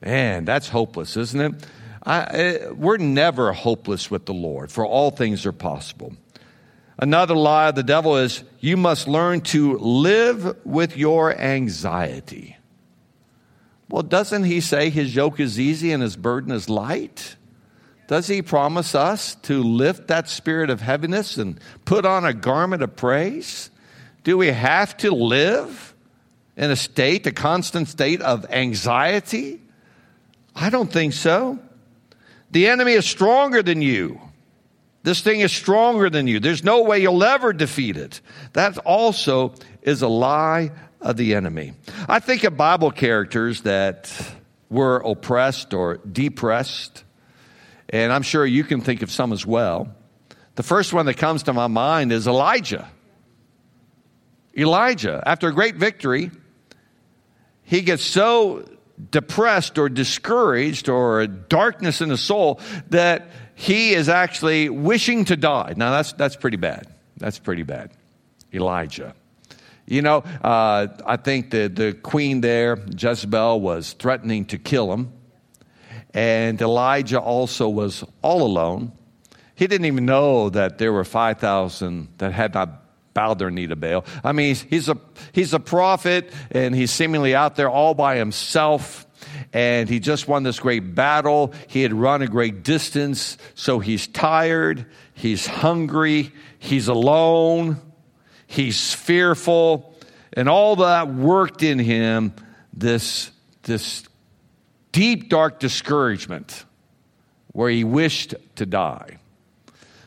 Man, 0.00 0.44
that's 0.44 0.68
hopeless, 0.68 1.16
isn't 1.16 1.40
it? 1.40 1.66
I, 2.02 2.20
I, 2.20 2.70
we're 2.70 2.98
never 2.98 3.52
hopeless 3.52 4.10
with 4.10 4.26
the 4.26 4.34
Lord, 4.34 4.70
for 4.70 4.86
all 4.86 5.10
things 5.10 5.46
are 5.46 5.52
possible. 5.52 6.14
Another 6.98 7.34
lie 7.34 7.70
of 7.70 7.74
the 7.74 7.82
devil 7.82 8.16
is 8.16 8.44
you 8.60 8.76
must 8.76 9.08
learn 9.08 9.40
to 9.40 9.78
live 9.78 10.56
with 10.64 10.96
your 10.96 11.36
anxiety. 11.36 12.56
Well, 13.88 14.02
doesn't 14.02 14.44
he 14.44 14.60
say 14.60 14.90
his 14.90 15.14
yoke 15.14 15.40
is 15.40 15.60
easy 15.60 15.92
and 15.92 16.02
his 16.02 16.16
burden 16.16 16.52
is 16.52 16.68
light? 16.68 17.36
Does 18.06 18.26
he 18.26 18.42
promise 18.42 18.94
us 18.94 19.34
to 19.42 19.62
lift 19.62 20.08
that 20.08 20.28
spirit 20.28 20.70
of 20.70 20.80
heaviness 20.80 21.36
and 21.36 21.58
put 21.84 22.04
on 22.04 22.24
a 22.24 22.34
garment 22.34 22.82
of 22.82 22.96
praise? 22.96 23.70
Do 24.24 24.36
we 24.36 24.48
have 24.48 24.96
to 24.98 25.10
live 25.10 25.94
in 26.56 26.70
a 26.70 26.76
state, 26.76 27.26
a 27.26 27.32
constant 27.32 27.88
state 27.88 28.20
of 28.20 28.46
anxiety? 28.50 29.60
I 30.54 30.70
don't 30.70 30.92
think 30.92 31.12
so. 31.12 31.58
The 32.50 32.68
enemy 32.68 32.92
is 32.92 33.06
stronger 33.06 33.62
than 33.62 33.82
you. 33.82 34.20
This 35.02 35.20
thing 35.20 35.40
is 35.40 35.52
stronger 35.52 36.08
than 36.08 36.26
you. 36.26 36.40
There's 36.40 36.64
no 36.64 36.82
way 36.82 37.00
you'll 37.00 37.24
ever 37.24 37.52
defeat 37.52 37.96
it. 37.96 38.20
That 38.54 38.78
also 38.78 39.54
is 39.82 40.00
a 40.00 40.08
lie 40.08 40.70
of 41.04 41.16
the 41.16 41.36
enemy. 41.36 41.74
I 42.08 42.18
think 42.18 42.42
of 42.42 42.56
Bible 42.56 42.90
characters 42.90 43.60
that 43.62 44.12
were 44.68 44.96
oppressed 44.96 45.72
or 45.72 45.98
depressed 45.98 47.04
and 47.94 48.12
I'm 48.12 48.22
sure 48.22 48.44
you 48.44 48.64
can 48.64 48.80
think 48.80 49.02
of 49.02 49.10
some 49.10 49.32
as 49.32 49.46
well. 49.46 49.94
The 50.56 50.62
first 50.62 50.92
one 50.92 51.06
that 51.06 51.16
comes 51.16 51.44
to 51.44 51.52
my 51.52 51.66
mind 51.66 52.12
is 52.12 52.26
Elijah. 52.26 52.88
Elijah, 54.56 55.22
after 55.26 55.48
a 55.48 55.52
great 55.52 55.76
victory, 55.76 56.30
he 57.62 57.82
gets 57.82 58.02
so 58.02 58.68
depressed 59.10 59.78
or 59.78 59.88
discouraged 59.88 60.88
or 60.88 61.26
darkness 61.26 62.00
in 62.00 62.08
the 62.08 62.16
soul 62.16 62.60
that 62.90 63.28
he 63.54 63.94
is 63.94 64.08
actually 64.08 64.68
wishing 64.68 65.24
to 65.26 65.36
die. 65.36 65.74
Now, 65.76 65.90
that's, 65.90 66.12
that's 66.12 66.36
pretty 66.36 66.56
bad. 66.56 66.86
That's 67.16 67.38
pretty 67.38 67.62
bad. 67.62 67.90
Elijah. 68.52 69.14
You 69.86 70.02
know, 70.02 70.18
uh, 70.42 70.88
I 71.04 71.16
think 71.16 71.50
the, 71.50 71.68
the 71.68 71.92
queen 71.92 72.40
there, 72.40 72.78
Jezebel, 72.96 73.60
was 73.60 73.92
threatening 73.92 74.46
to 74.46 74.58
kill 74.58 74.92
him. 74.92 75.12
And 76.14 76.60
Elijah 76.62 77.20
also 77.20 77.68
was 77.68 78.04
all 78.22 78.42
alone. 78.42 78.92
He 79.56 79.66
didn't 79.66 79.86
even 79.86 80.06
know 80.06 80.48
that 80.50 80.78
there 80.78 80.92
were 80.92 81.04
5,000 81.04 82.08
that 82.18 82.32
had 82.32 82.54
not 82.54 82.84
bowed 83.14 83.38
their 83.38 83.50
knee 83.50 83.66
to 83.66 83.76
Baal. 83.76 84.04
I 84.22 84.32
mean, 84.32 84.54
he's 84.54 84.88
a, 84.88 84.98
he's 85.32 85.54
a 85.54 85.60
prophet 85.60 86.32
and 86.50 86.74
he's 86.74 86.90
seemingly 86.90 87.34
out 87.34 87.56
there 87.56 87.70
all 87.70 87.94
by 87.94 88.16
himself. 88.16 89.06
And 89.52 89.88
he 89.88 90.00
just 90.00 90.28
won 90.28 90.42
this 90.42 90.58
great 90.58 90.94
battle. 90.94 91.54
He 91.68 91.82
had 91.82 91.92
run 91.92 92.22
a 92.22 92.26
great 92.26 92.62
distance. 92.62 93.38
So 93.54 93.78
he's 93.78 94.06
tired. 94.06 94.86
He's 95.14 95.46
hungry. 95.46 96.32
He's 96.58 96.88
alone. 96.88 97.80
He's 98.46 98.92
fearful. 98.92 99.94
And 100.32 100.48
all 100.48 100.76
that 100.76 101.12
worked 101.12 101.62
in 101.62 101.78
him 101.78 102.34
this, 102.72 103.30
this 103.62 104.04
deep, 104.92 105.28
dark 105.28 105.60
discouragement 105.60 106.64
where 107.52 107.70
he 107.70 107.84
wished 107.84 108.34
to 108.56 108.66
die. 108.66 109.18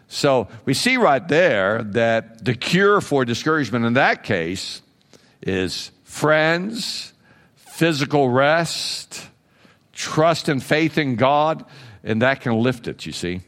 So 0.10 0.48
we 0.66 0.74
see 0.74 0.98
right 0.98 1.26
there 1.28 1.84
that 1.84 2.44
the 2.44 2.56
cure 2.56 3.02
for 3.02 3.26
discouragement 3.26 3.86
in 3.86 3.94
that 3.94 4.24
case 4.24 4.82
is 5.42 5.92
friends, 6.04 7.14
physical 7.56 8.30
rest, 8.30 9.28
trust 9.94 10.48
and 10.50 10.64
faith 10.64 10.98
in 10.98 11.16
God, 11.16 11.66
and 12.04 12.22
that 12.22 12.42
can 12.42 12.54
lift 12.54 12.88
it, 12.88 13.06
you 13.06 13.12
see. 13.12 13.42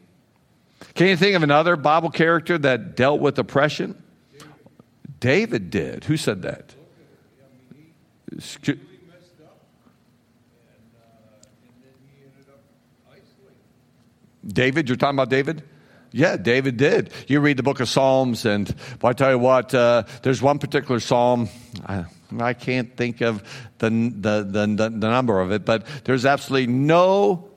Can 0.95 1.07
you 1.07 1.15
think 1.15 1.35
of 1.35 1.43
another 1.43 1.75
Bible 1.75 2.09
character 2.09 2.57
that 2.57 2.95
dealt 2.95 3.21
with 3.21 3.39
oppression? 3.39 4.01
David 5.19 5.69
did. 5.69 6.05
Who 6.05 6.17
said 6.17 6.41
that? 6.43 6.75
Excuse- 8.31 8.79
David, 14.47 14.87
you're 14.87 14.95
talking 14.95 15.15
about 15.15 15.29
David? 15.29 15.63
Yeah, 16.11 16.37
David 16.37 16.77
did. 16.77 17.11
You 17.27 17.39
read 17.39 17.57
the 17.57 17.63
book 17.63 17.79
of 17.81 17.89
Psalms, 17.89 18.45
and 18.45 18.73
I 19.03 19.13
tell 19.13 19.31
you 19.31 19.37
what, 19.37 19.73
uh, 19.75 20.03
there's 20.23 20.41
one 20.41 20.57
particular 20.57 20.99
psalm. 20.99 21.49
I, 21.85 22.05
I 22.39 22.53
can't 22.53 22.95
think 22.95 23.21
of 23.21 23.43
the, 23.77 23.89
the, 23.89 24.43
the, 24.43 24.89
the 24.89 24.89
number 24.89 25.39
of 25.39 25.51
it, 25.51 25.65
but 25.65 25.85
there's 26.05 26.25
absolutely 26.25 26.73
no 26.73 27.48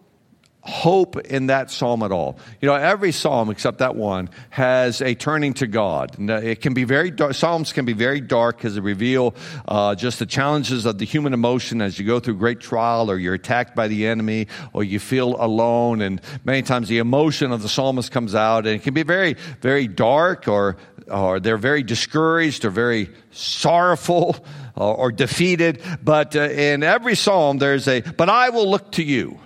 hope 0.63 1.19
in 1.19 1.47
that 1.47 1.71
psalm 1.71 2.03
at 2.03 2.13
all. 2.13 2.39
You 2.61 2.69
know, 2.69 2.75
every 2.75 3.11
psalm 3.11 3.51
except 3.51 3.79
that 3.79 3.97
one 3.97 4.31
has 4.51 5.03
a 5.03 5.15
turning 5.15 5.55
to 5.55 5.67
God. 5.67 6.17
It 6.19 6.61
can 6.61 6.73
be 6.73 6.85
very 6.85 7.11
dark. 7.11 7.35
Psalms 7.35 7.73
can 7.73 7.85
be 7.85 7.93
very 7.93 8.21
dark 8.21 8.59
because 8.59 8.77
they 8.77 8.81
reveal 8.81 9.35
uh, 9.67 9.97
just 9.97 10.21
the 10.21 10.27
challenges 10.27 10.87
of 10.87 10.99
the 10.99 11.05
human 11.05 11.35
emotion 11.35 11.83
as 11.83 11.99
you 11.99 12.07
go 12.07 12.21
through 12.21 12.37
great 12.37 12.61
trial 12.61 13.11
or 13.11 13.19
you're 13.19 13.35
attacked 13.35 13.75
by 13.75 13.89
the 13.89 14.07
enemy 14.07 14.47
or 14.73 14.85
you 14.85 15.01
feel 15.01 15.35
alone. 15.43 16.01
And 16.01 16.21
many 16.45 16.63
times 16.63 16.89
the 16.89 16.99
emotion 16.99 17.51
of 17.51 17.63
the 17.63 17.69
psalmist 17.69 18.13
comes 18.13 18.35
out 18.35 18.67
and 18.67 18.77
it 18.77 18.85
can 18.85 18.95
be 18.95 19.03
very, 19.03 19.35
very 19.61 19.89
dark 19.89 20.47
or, 20.47 20.77
or 21.09 21.41
they're 21.41 21.57
very 21.57 21.83
discouraged 21.83 22.65
or 22.65 22.71
very 22.71 23.11
sorrowful 23.33 24.37
or, 24.77 24.95
or 24.97 25.13
defeated. 25.13 25.83
But 26.05 26.37
uh, 26.37 26.43
in 26.43 26.85
every 26.85 27.17
psalm, 27.17 27.59
there's 27.59 27.89
a, 27.89 28.03
but 28.03 28.29
I 28.29 28.51
will 28.51 28.71
look 28.71 28.93
to 28.93 29.03
you 29.03 29.41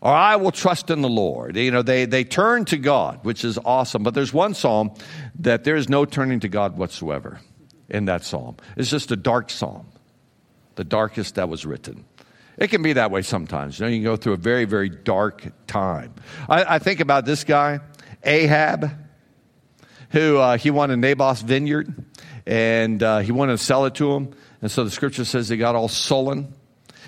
or 0.00 0.12
I 0.12 0.36
will 0.36 0.52
trust 0.52 0.90
in 0.90 1.02
the 1.02 1.08
Lord. 1.08 1.56
You 1.56 1.70
know, 1.70 1.82
they, 1.82 2.06
they 2.06 2.24
turn 2.24 2.64
to 2.66 2.78
God, 2.78 3.20
which 3.22 3.44
is 3.44 3.58
awesome. 3.58 4.02
But 4.02 4.14
there's 4.14 4.32
one 4.32 4.54
psalm 4.54 4.92
that 5.40 5.64
there 5.64 5.76
is 5.76 5.88
no 5.88 6.04
turning 6.04 6.40
to 6.40 6.48
God 6.48 6.76
whatsoever 6.76 7.40
in 7.88 8.06
that 8.06 8.24
psalm. 8.24 8.56
It's 8.76 8.88
just 8.88 9.10
a 9.10 9.16
dark 9.16 9.50
psalm, 9.50 9.86
the 10.76 10.84
darkest 10.84 11.34
that 11.34 11.48
was 11.48 11.66
written. 11.66 12.04
It 12.56 12.68
can 12.68 12.82
be 12.82 12.94
that 12.94 13.10
way 13.10 13.22
sometimes. 13.22 13.78
You 13.78 13.86
know, 13.86 13.90
you 13.90 13.96
can 13.98 14.04
go 14.04 14.16
through 14.16 14.34
a 14.34 14.38
very, 14.38 14.64
very 14.64 14.88
dark 14.88 15.46
time. 15.66 16.14
I, 16.48 16.76
I 16.76 16.78
think 16.78 17.00
about 17.00 17.24
this 17.26 17.44
guy, 17.44 17.80
Ahab, 18.22 18.90
who 20.10 20.38
uh, 20.38 20.56
he 20.56 20.70
wanted 20.70 20.98
Naboth's 20.98 21.42
vineyard, 21.42 21.92
and 22.46 23.02
uh, 23.02 23.18
he 23.18 23.32
wanted 23.32 23.52
to 23.52 23.64
sell 23.64 23.84
it 23.84 23.94
to 23.96 24.12
him. 24.12 24.34
And 24.62 24.70
so 24.70 24.84
the 24.84 24.90
scripture 24.90 25.24
says 25.24 25.48
he 25.48 25.56
got 25.56 25.74
all 25.74 25.88
sullen, 25.88 26.54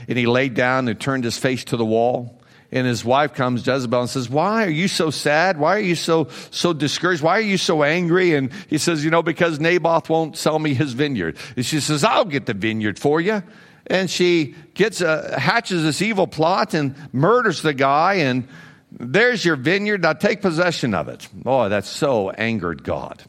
and 0.09 0.19
he 0.19 0.27
laid 0.27 0.55
down 0.55 0.89
and 0.89 1.01
turned 1.01 1.25
his 1.25 1.39
face 1.39 1.65
to 1.65 1.77
the 1.77 1.85
wall 1.85 2.42
and 2.73 2.87
his 2.87 3.05
wife 3.05 3.35
comes, 3.35 3.67
Jezebel, 3.67 4.00
and 4.00 4.09
says, 4.09 4.31
Why 4.31 4.64
are 4.64 4.71
you 4.71 4.88
so 4.88 5.11
sad? 5.11 5.59
Why 5.59 5.76
are 5.76 5.81
you 5.81 5.95
so, 5.95 6.29
so 6.50 6.73
discouraged? 6.73 7.23
Why 7.23 7.37
are 7.37 7.43
you 7.43 7.59
so 7.59 7.83
angry? 7.83 8.35
And 8.35 8.50
he 8.69 8.79
says, 8.79 9.05
You 9.05 9.11
know, 9.11 9.23
because 9.23 9.61
Naboth 9.61 10.09
won't 10.09 10.38
sell 10.38 10.59
me 10.59 10.73
his 10.73 10.95
vineyard. 10.95 11.37
And 11.55 11.67
she 11.67 11.81
says, 11.81 12.02
I'll 12.02 12.25
get 12.25 12.47
the 12.47 12.55
vineyard 12.55 12.99
for 12.99 13.21
you. 13.21 13.43
And 13.88 14.11
she 14.11 14.55
gets 14.73 15.02
a, 15.02 15.38
hatches 15.38 15.83
this 15.83 16.00
evil 16.00 16.26
plot 16.26 16.73
and 16.73 16.97
murders 17.12 17.61
the 17.61 17.75
guy. 17.75 18.14
And 18.14 18.49
there's 18.91 19.45
your 19.45 19.57
vineyard. 19.57 20.00
Now 20.00 20.14
take 20.14 20.41
possession 20.41 20.95
of 20.95 21.09
it. 21.09 21.29
Oh, 21.45 21.69
that 21.69 21.85
so 21.85 22.31
angered 22.31 22.85
God. 22.85 23.23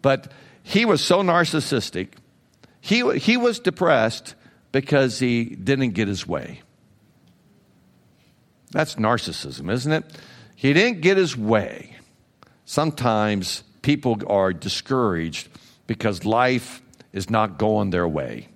But 0.00 0.32
he 0.62 0.86
was 0.86 1.02
so 1.02 1.22
narcissistic. 1.22 2.14
He, 2.80 3.18
he 3.18 3.36
was 3.36 3.58
depressed 3.58 4.34
because 4.72 5.18
he 5.18 5.44
didn't 5.44 5.90
get 5.90 6.08
his 6.08 6.26
way. 6.26 6.62
That's 8.76 8.96
narcissism, 8.96 9.72
isn't 9.72 9.90
it? 9.90 10.04
He 10.54 10.74
didn't 10.74 11.00
get 11.00 11.16
his 11.16 11.34
way. 11.34 11.96
Sometimes 12.66 13.62
people 13.80 14.20
are 14.26 14.52
discouraged 14.52 15.48
because 15.86 16.26
life 16.26 16.82
is 17.10 17.30
not 17.30 17.56
going 17.56 17.88
their 17.88 18.06
way. 18.06 18.48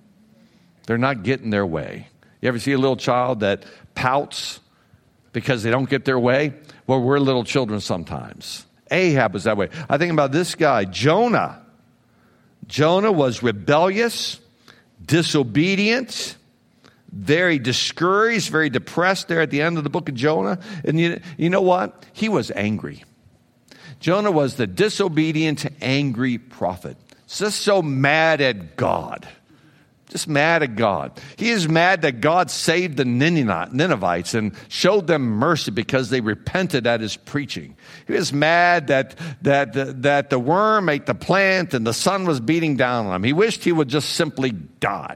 They're 0.85 0.99
not 0.99 1.23
getting 1.23 1.49
their 1.49 1.65
way. 1.65 2.07
You 2.39 2.49
ever 2.49 2.59
see 2.59 2.71
a 2.73 2.77
little 2.77 2.97
child 2.97 3.39
that 3.39 3.63
pouts 3.95 4.59
because 5.33 5.63
they 5.63 5.71
don't 5.71 5.89
get 5.89 6.05
their 6.05 6.19
way? 6.19 6.53
Well, 6.85 7.01
we're 7.01 7.17
little 7.17 7.43
children 7.43 7.79
sometimes. 7.79 8.63
Ahab 8.91 9.33
was 9.33 9.45
that 9.45 9.57
way. 9.57 9.69
I 9.89 9.97
think 9.97 10.11
about 10.11 10.31
this 10.31 10.53
guy, 10.53 10.85
Jonah. 10.85 11.65
Jonah 12.67 13.11
was 13.11 13.41
rebellious, 13.41 14.39
disobedient, 15.03 16.37
very 17.11 17.59
discouraged, 17.59 18.49
very 18.49 18.69
depressed 18.69 19.27
there 19.27 19.41
at 19.41 19.51
the 19.51 19.61
end 19.61 19.77
of 19.77 19.83
the 19.83 19.89
book 19.89 20.09
of 20.09 20.15
Jonah. 20.15 20.59
And 20.85 20.99
you, 20.99 21.19
you 21.37 21.49
know 21.49 21.61
what? 21.61 22.05
He 22.13 22.29
was 22.29 22.51
angry. 22.51 23.03
Jonah 23.99 24.31
was 24.31 24.55
the 24.55 24.67
disobedient, 24.67 25.65
angry 25.81 26.37
prophet. 26.37 26.97
Just 27.27 27.61
so 27.61 27.81
mad 27.81 28.41
at 28.41 28.75
God. 28.75 29.27
Just 30.09 30.27
mad 30.27 30.61
at 30.61 30.75
God. 30.75 31.21
He 31.37 31.51
is 31.51 31.69
mad 31.69 32.01
that 32.01 32.19
God 32.19 32.51
saved 32.51 32.97
the 32.97 33.05
Ninevites 33.05 34.33
and 34.33 34.53
showed 34.67 35.07
them 35.07 35.21
mercy 35.21 35.71
because 35.71 36.09
they 36.09 36.19
repented 36.19 36.85
at 36.85 36.99
his 36.99 37.15
preaching. 37.15 37.77
He 38.07 38.13
was 38.13 38.33
mad 38.33 38.87
that, 38.87 39.15
that, 39.43 40.01
that 40.01 40.29
the 40.29 40.39
worm 40.39 40.89
ate 40.89 41.05
the 41.05 41.15
plant 41.15 41.73
and 41.73 41.87
the 41.87 41.93
sun 41.93 42.25
was 42.25 42.41
beating 42.41 42.75
down 42.75 43.05
on 43.05 43.15
him. 43.15 43.23
He 43.23 43.31
wished 43.31 43.63
he 43.63 43.71
would 43.71 43.87
just 43.87 44.09
simply 44.09 44.51
die. 44.51 45.15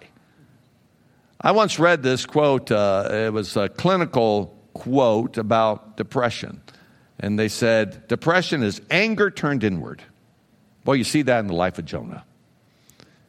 I 1.39 1.51
once 1.51 1.79
read 1.79 2.01
this 2.01 2.25
quote, 2.25 2.71
uh, 2.71 3.09
it 3.11 3.33
was 3.33 3.55
a 3.57 3.69
clinical 3.69 4.57
quote 4.73 5.37
about 5.37 5.97
depression. 5.97 6.61
And 7.19 7.39
they 7.39 7.47
said, 7.47 8.07
Depression 8.07 8.63
is 8.63 8.81
anger 8.89 9.31
turned 9.31 9.63
inward. 9.63 10.01
Boy, 10.83 10.93
you 10.93 11.03
see 11.03 11.23
that 11.23 11.39
in 11.39 11.47
the 11.47 11.53
life 11.53 11.79
of 11.79 11.85
Jonah. 11.85 12.23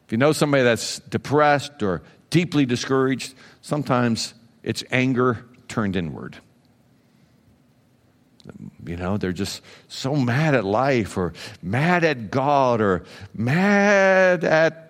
If 0.05 0.11
you 0.11 0.17
know 0.17 0.31
somebody 0.31 0.63
that's 0.63 0.99
depressed 0.99 1.83
or 1.83 2.01
deeply 2.29 2.65
discouraged, 2.65 3.33
sometimes 3.61 4.33
it's 4.63 4.83
anger 4.91 5.45
turned 5.67 5.95
inward. 5.95 6.37
You 8.85 8.95
know, 8.95 9.17
they're 9.17 9.33
just 9.33 9.61
so 9.87 10.15
mad 10.15 10.55
at 10.55 10.63
life 10.63 11.17
or 11.17 11.33
mad 11.61 12.03
at 12.03 12.31
God 12.31 12.79
or 12.79 13.03
mad 13.33 14.43
at 14.43 14.86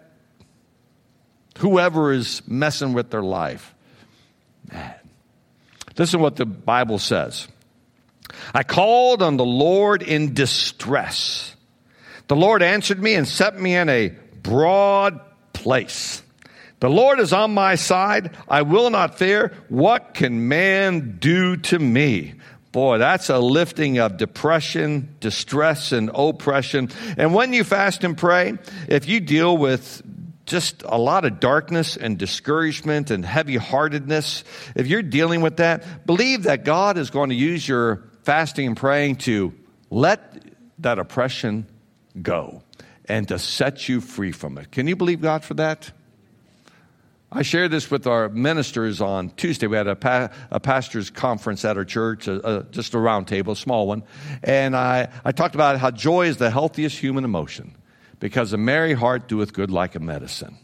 whoever 1.60 2.12
is 2.12 2.42
messing 2.48 2.94
with 2.94 3.10
their 3.10 3.24
life. 3.24 3.74
Man. 4.72 4.94
Listen 5.98 6.20
what 6.20 6.36
the 6.36 6.46
Bible 6.46 7.00
says. 7.00 7.48
I 8.54 8.64
called 8.64 9.24
on 9.24 9.38
the 9.38 9.46
Lord 9.46 10.04
in 10.04 10.34
distress. 10.34 11.56
The 12.28 12.36
Lord 12.36 12.62
answered 12.62 13.02
me 13.02 13.16
and 13.16 13.28
set 13.28 13.60
me 13.60 13.76
in 13.76 13.90
a 13.90 14.10
broad 14.44 15.20
place. 15.54 16.22
The 16.80 16.90
Lord 16.90 17.20
is 17.20 17.34
on 17.34 17.54
my 17.54 17.76
side. 17.76 18.36
I 18.48 18.62
will 18.62 18.90
not 18.90 19.18
fear. 19.18 19.54
What 19.70 20.14
can 20.14 20.48
man 20.48 21.18
do 21.20 21.58
to 21.58 21.80
me? 21.80 22.36
Boy, 22.72 23.00
that's 23.00 23.30
a 23.30 23.40
lifting 23.40 23.98
of 23.98 24.18
depression, 24.18 25.16
distress, 25.20 25.92
and 25.92 26.12
oppression. 26.14 26.90
And 27.18 27.34
when 27.34 27.54
you 27.54 27.64
fast 27.64 28.04
and 28.04 28.16
pray, 28.16 28.60
if 28.88 29.08
you 29.08 29.20
deal 29.20 29.58
with 29.58 30.04
just 30.48 30.82
a 30.84 30.98
lot 30.98 31.26
of 31.26 31.40
darkness 31.40 31.98
and 31.98 32.18
discouragement 32.18 33.12
and 33.12 33.24
heavy 33.24 33.58
heartedness, 33.58 34.44
if 34.76 34.88
you're 34.88 35.04
dealing 35.04 35.42
with 35.42 35.58
that, 35.58 36.06
believe 36.08 36.44
that 36.44 36.66
God 36.66 36.98
is 36.98 37.10
going 37.10 37.30
to 37.30 37.36
use 37.36 37.68
your 37.68 38.10
fasting 38.24 38.68
and 38.68 38.78
praying 38.78 39.18
to 39.18 39.54
let 39.90 40.44
that 40.80 41.00
oppression 41.00 41.68
go 42.22 42.64
and 43.06 43.28
to 43.28 43.38
set 43.38 43.88
you 43.88 44.02
free 44.02 44.32
from 44.32 44.58
it. 44.58 44.72
Can 44.72 44.88
you 44.88 44.96
believe 44.96 45.22
God 45.22 45.44
for 45.44 45.54
that? 45.56 45.92
I 47.30 47.42
shared 47.42 47.72
this 47.72 47.92
with 47.92 48.08
our 48.08 48.30
ministers 48.30 49.02
on 49.02 49.32
Tuesday. 49.32 49.68
We 49.68 49.76
had 49.76 49.88
a, 49.88 49.98
pa- 49.98 50.30
a 50.50 50.62
pastor's 50.62 51.10
conference 51.10 51.66
at 51.66 51.78
our 51.78 51.84
church, 51.84 52.28
a, 52.28 52.60
a, 52.60 52.64
just 52.64 52.94
a 52.94 53.00
round 53.00 53.28
table, 53.28 53.52
a 53.52 53.56
small 53.56 53.86
one. 53.86 54.04
And 54.44 54.78
I, 54.78 55.10
I 55.26 55.34
talked 55.34 55.56
about 55.56 55.78
how 55.78 55.92
joy 55.92 56.28
is 56.28 56.38
the 56.38 56.50
healthiest 56.50 56.98
human 56.98 57.26
emotion 57.26 57.76
because 58.20 58.54
a 58.54 58.58
merry 58.58 58.94
heart 58.94 59.28
doeth 59.28 59.54
good 59.54 59.72
like 59.72 59.96
a 59.96 60.00
medicine, 60.00 60.58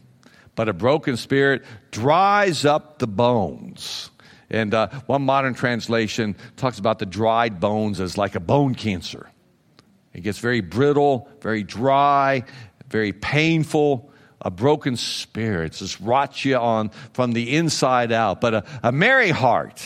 but 0.54 0.68
a 0.68 0.72
broken 0.72 1.16
spirit 1.16 1.64
dries 1.90 2.64
up 2.64 2.98
the 2.98 3.06
bones. 3.06 4.10
And 4.50 4.74
uh, 4.74 4.88
one 5.06 5.22
modern 5.22 5.54
translation 5.54 6.36
talks 6.56 6.78
about 6.78 6.98
the 6.98 7.06
dried 7.06 7.60
bones 7.60 8.00
as 8.00 8.18
like 8.18 8.34
a 8.34 8.40
bone 8.40 8.74
cancer. 8.74 9.28
It 10.12 10.20
gets 10.20 10.38
very 10.38 10.60
brittle, 10.60 11.28
very 11.40 11.64
dry, 11.64 12.44
very 12.88 13.12
painful. 13.12 14.10
A 14.40 14.50
broken 14.50 14.96
spirit 14.96 15.72
just 15.72 15.98
rots 16.00 16.44
you 16.44 16.56
on 16.56 16.90
from 17.14 17.32
the 17.32 17.56
inside 17.56 18.12
out. 18.12 18.40
But 18.40 18.54
a, 18.54 18.64
a 18.82 18.92
merry 18.92 19.30
heart 19.30 19.82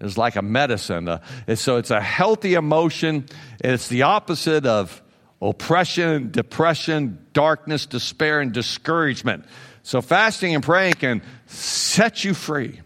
is 0.00 0.16
like 0.16 0.36
a 0.36 0.42
medicine. 0.42 1.08
Uh, 1.08 1.20
so 1.56 1.76
it's 1.76 1.90
a 1.90 2.00
healthy 2.00 2.54
emotion. 2.54 3.26
It's 3.62 3.88
the 3.88 4.02
opposite 4.02 4.64
of 4.64 5.02
oppression, 5.40 6.30
depression, 6.30 7.24
darkness, 7.32 7.86
despair, 7.86 8.40
and 8.40 8.52
discouragement. 8.52 9.44
So 9.82 10.02
fasting 10.02 10.54
and 10.54 10.62
praying 10.62 10.94
can 10.94 11.22
set 11.46 12.24
you 12.24 12.34
free. 12.34 12.80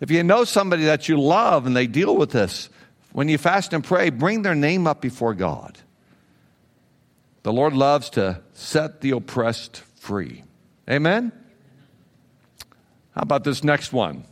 If 0.00 0.10
you 0.10 0.22
know 0.22 0.44
somebody 0.44 0.84
that 0.84 1.08
you 1.08 1.18
love 1.18 1.66
and 1.66 1.74
they 1.74 1.86
deal 1.86 2.16
with 2.16 2.30
this, 2.30 2.68
when 3.12 3.28
you 3.28 3.38
fast 3.38 3.72
and 3.72 3.82
pray, 3.82 4.10
bring 4.10 4.42
their 4.42 4.54
name 4.54 4.86
up 4.86 5.00
before 5.00 5.32
God. 5.34 5.78
The 7.44 7.52
Lord 7.52 7.72
loves 7.72 8.10
to 8.10 8.42
set 8.52 9.00
the 9.00 9.12
oppressed 9.12 9.78
free. 9.96 10.44
Amen? 10.90 11.32
How 13.12 13.22
about 13.22 13.44
this 13.44 13.64
next 13.64 13.92
one? 13.92 14.24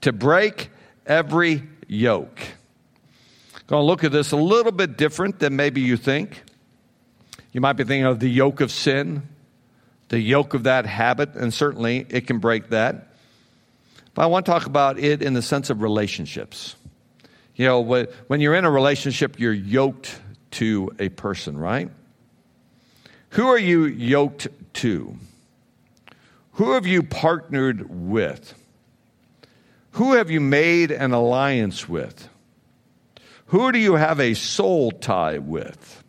To 0.00 0.12
break 0.12 0.70
every 1.06 1.62
yoke. 1.86 2.40
Going 3.68 3.82
to 3.82 3.86
look 3.86 4.02
at 4.02 4.10
this 4.10 4.32
a 4.32 4.36
little 4.36 4.72
bit 4.72 4.96
different 4.96 5.38
than 5.38 5.54
maybe 5.54 5.80
you 5.80 5.96
think. 5.96 6.42
You 7.52 7.60
might 7.60 7.74
be 7.74 7.84
thinking 7.84 8.06
of 8.06 8.18
the 8.18 8.28
yoke 8.28 8.60
of 8.60 8.72
sin, 8.72 9.28
the 10.08 10.18
yoke 10.18 10.54
of 10.54 10.64
that 10.64 10.86
habit, 10.86 11.34
and 11.34 11.52
certainly 11.52 12.06
it 12.08 12.26
can 12.26 12.38
break 12.38 12.70
that. 12.70 13.08
But 14.14 14.22
I 14.22 14.26
want 14.26 14.46
to 14.46 14.52
talk 14.52 14.66
about 14.66 14.98
it 14.98 15.22
in 15.22 15.34
the 15.34 15.42
sense 15.42 15.70
of 15.70 15.80
relationships. 15.82 16.76
You 17.54 17.66
know, 17.66 18.06
when 18.26 18.40
you're 18.40 18.54
in 18.54 18.64
a 18.64 18.70
relationship, 18.70 19.38
you're 19.38 19.52
yoked 19.52 20.18
to 20.52 20.90
a 20.98 21.10
person, 21.10 21.56
right? 21.56 21.90
Who 23.30 23.48
are 23.48 23.58
you 23.58 23.84
yoked 23.84 24.48
to? 24.74 25.16
Who 26.52 26.72
have 26.72 26.86
you 26.86 27.02
partnered 27.02 27.86
with? 27.88 28.54
Who 29.92 30.14
have 30.14 30.30
you 30.30 30.40
made 30.40 30.90
an 30.90 31.12
alliance 31.12 31.88
with? 31.88 32.28
Who 33.46 33.72
do 33.72 33.78
you 33.78 33.94
have 33.94 34.20
a 34.20 34.34
soul 34.34 34.90
tie 34.90 35.38
with? 35.38 36.01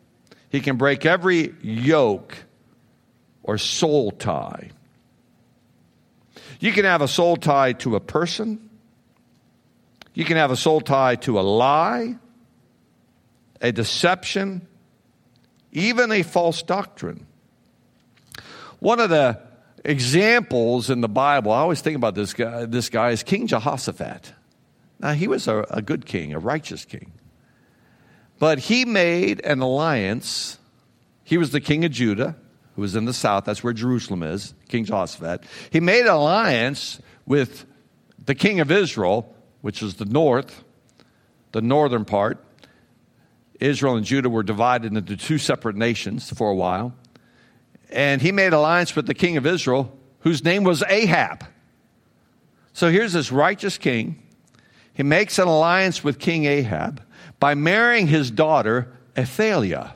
He 0.54 0.62
can 0.62 0.78
break 0.78 1.04
every 1.04 1.56
yoke 1.64 2.38
or 3.42 3.58
soul 3.58 4.12
tie. 4.12 4.70
You 6.60 6.72
can 6.72 6.86
have 6.86 7.02
a 7.02 7.08
soul 7.08 7.38
tie 7.38 7.74
to 7.74 7.96
a 7.96 8.00
person. 8.00 8.70
You 10.14 10.24
can 10.24 10.38
have 10.38 10.52
a 10.52 10.56
soul 10.56 10.80
tie 10.80 11.16
to 11.16 11.40
a 11.40 11.42
lie, 11.42 12.18
a 13.62 13.72
deception, 13.72 14.68
even 15.72 16.12
a 16.12 16.22
false 16.22 16.62
doctrine. 16.62 17.26
One 18.78 19.00
of 19.00 19.10
the 19.10 19.40
examples 19.84 20.92
in 20.92 21.02
the 21.02 21.10
Bible, 21.10 21.52
I 21.52 21.62
always 21.62 21.82
think 21.82 21.96
about 21.96 22.14
this 22.14 22.36
guy, 22.36 22.66
this 22.66 22.90
guy 22.90 23.10
is 23.10 23.24
King 23.24 23.48
Jehoshaphat. 23.48 24.32
Now, 25.00 25.14
he 25.14 25.28
was 25.28 25.48
a, 25.48 25.66
a 25.72 25.82
good 25.82 26.06
king, 26.06 26.32
a 26.32 26.38
righteous 26.38 26.86
king. 26.86 27.12
But 28.44 28.60
he 28.60 28.84
made 28.84 29.40
an 29.46 29.62
alliance. 29.62 30.60
He 31.24 31.38
was 31.38 31.52
the 31.52 31.62
king 31.62 31.86
of 31.86 31.92
Judah, 31.92 32.36
who 32.76 32.82
was 32.82 32.94
in 32.94 33.06
the 33.06 33.14
south. 33.14 33.46
That's 33.46 33.64
where 33.64 33.72
Jerusalem 33.72 34.22
is, 34.22 34.54
King 34.68 34.84
Jehoshaphat. 34.84 35.46
He 35.70 35.80
made 35.80 36.02
an 36.02 36.10
alliance 36.10 37.00
with 37.26 37.66
the 38.26 38.36
king 38.36 38.60
of 38.60 38.70
Israel, 38.70 39.34
which 39.62 39.82
was 39.82 39.96
the 39.96 40.04
north, 40.04 40.62
the 41.54 41.62
northern 41.62 42.04
part. 42.04 42.44
Israel 43.62 43.96
and 43.96 44.06
Judah 44.06 44.30
were 44.30 44.44
divided 44.44 44.92
into 44.92 45.16
two 45.16 45.38
separate 45.38 45.78
nations 45.78 46.30
for 46.30 46.50
a 46.50 46.56
while. 46.56 46.94
And 47.92 48.22
he 48.22 48.34
made 48.34 48.52
alliance 48.52 48.94
with 48.94 49.08
the 49.08 49.14
king 49.14 49.38
of 49.38 49.46
Israel, 49.46 49.98
whose 50.20 50.44
name 50.44 50.66
was 50.66 50.84
Ahab. 50.90 51.46
So 52.74 52.92
here's 52.92 53.14
this 53.14 53.32
righteous 53.32 53.78
king. 53.78 54.22
He 54.94 55.04
makes 55.04 55.40
an 55.40 55.48
alliance 55.48 56.04
with 56.04 56.20
King 56.20 56.44
Ahab 56.44 57.02
by 57.44 57.56
marrying 57.56 58.08
his 58.08 58.32
daughter, 58.32 58.88
Athaliah. 59.18 59.96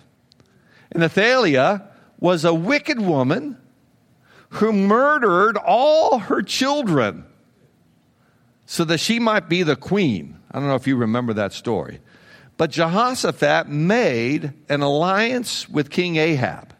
And 0.91 1.01
Athaliah 1.01 1.81
was 2.19 2.43
a 2.43 2.53
wicked 2.53 2.99
woman 2.99 3.57
who 4.49 4.73
murdered 4.73 5.55
all 5.55 6.19
her 6.19 6.41
children 6.41 7.23
so 8.65 8.83
that 8.83 8.97
she 8.97 9.17
might 9.17 9.47
be 9.47 9.63
the 9.63 9.77
queen. 9.77 10.37
I 10.51 10.59
don't 10.59 10.67
know 10.67 10.75
if 10.75 10.87
you 10.87 10.97
remember 10.97 11.31
that 11.35 11.53
story. 11.53 12.01
But 12.57 12.71
Jehoshaphat 12.71 13.69
made 13.69 14.51
an 14.67 14.81
alliance 14.81 15.69
with 15.69 15.89
King 15.89 16.17
Ahab. 16.17 16.75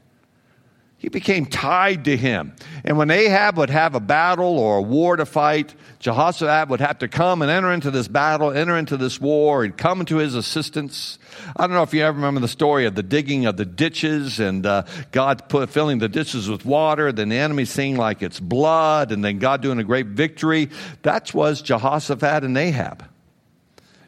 He 0.99 1.09
became 1.09 1.45
tied 1.45 2.05
to 2.05 2.17
him. 2.17 2.55
And 2.83 2.97
when 2.97 3.11
Ahab 3.11 3.57
would 3.57 3.69
have 3.69 3.93
a 3.93 3.99
battle 3.99 4.57
or 4.57 4.77
a 4.77 4.81
war 4.81 5.15
to 5.15 5.27
fight, 5.27 5.75
Jehoshaphat 5.99 6.69
would 6.69 6.79
have 6.79 6.97
to 6.99 7.07
come 7.07 7.43
and 7.43 7.51
enter 7.51 7.71
into 7.71 7.91
this 7.91 8.07
battle, 8.07 8.51
enter 8.51 8.75
into 8.75 8.97
this 8.97 9.21
war, 9.21 9.63
and 9.63 9.77
come 9.77 10.03
to 10.05 10.17
his 10.17 10.33
assistance. 10.33 11.19
I 11.55 11.67
don't 11.67 11.75
know 11.75 11.83
if 11.83 11.93
you 11.93 12.01
ever 12.01 12.15
remember 12.15 12.39
the 12.39 12.47
story 12.47 12.87
of 12.87 12.95
the 12.95 13.03
digging 13.03 13.45
of 13.45 13.57
the 13.57 13.65
ditches 13.65 14.39
and 14.39 14.65
uh, 14.65 14.83
God 15.11 15.47
put, 15.49 15.69
filling 15.69 15.99
the 15.99 16.09
ditches 16.09 16.49
with 16.49 16.65
water, 16.65 17.11
then 17.11 17.29
the 17.29 17.37
enemy 17.37 17.65
seeing 17.65 17.95
like 17.95 18.23
it's 18.23 18.39
blood, 18.39 19.11
and 19.11 19.23
then 19.23 19.37
God 19.37 19.61
doing 19.61 19.77
a 19.77 19.83
great 19.83 20.07
victory. 20.07 20.71
That 21.03 21.31
was 21.31 21.61
Jehoshaphat 21.61 22.43
and 22.43 22.57
Ahab. 22.57 23.07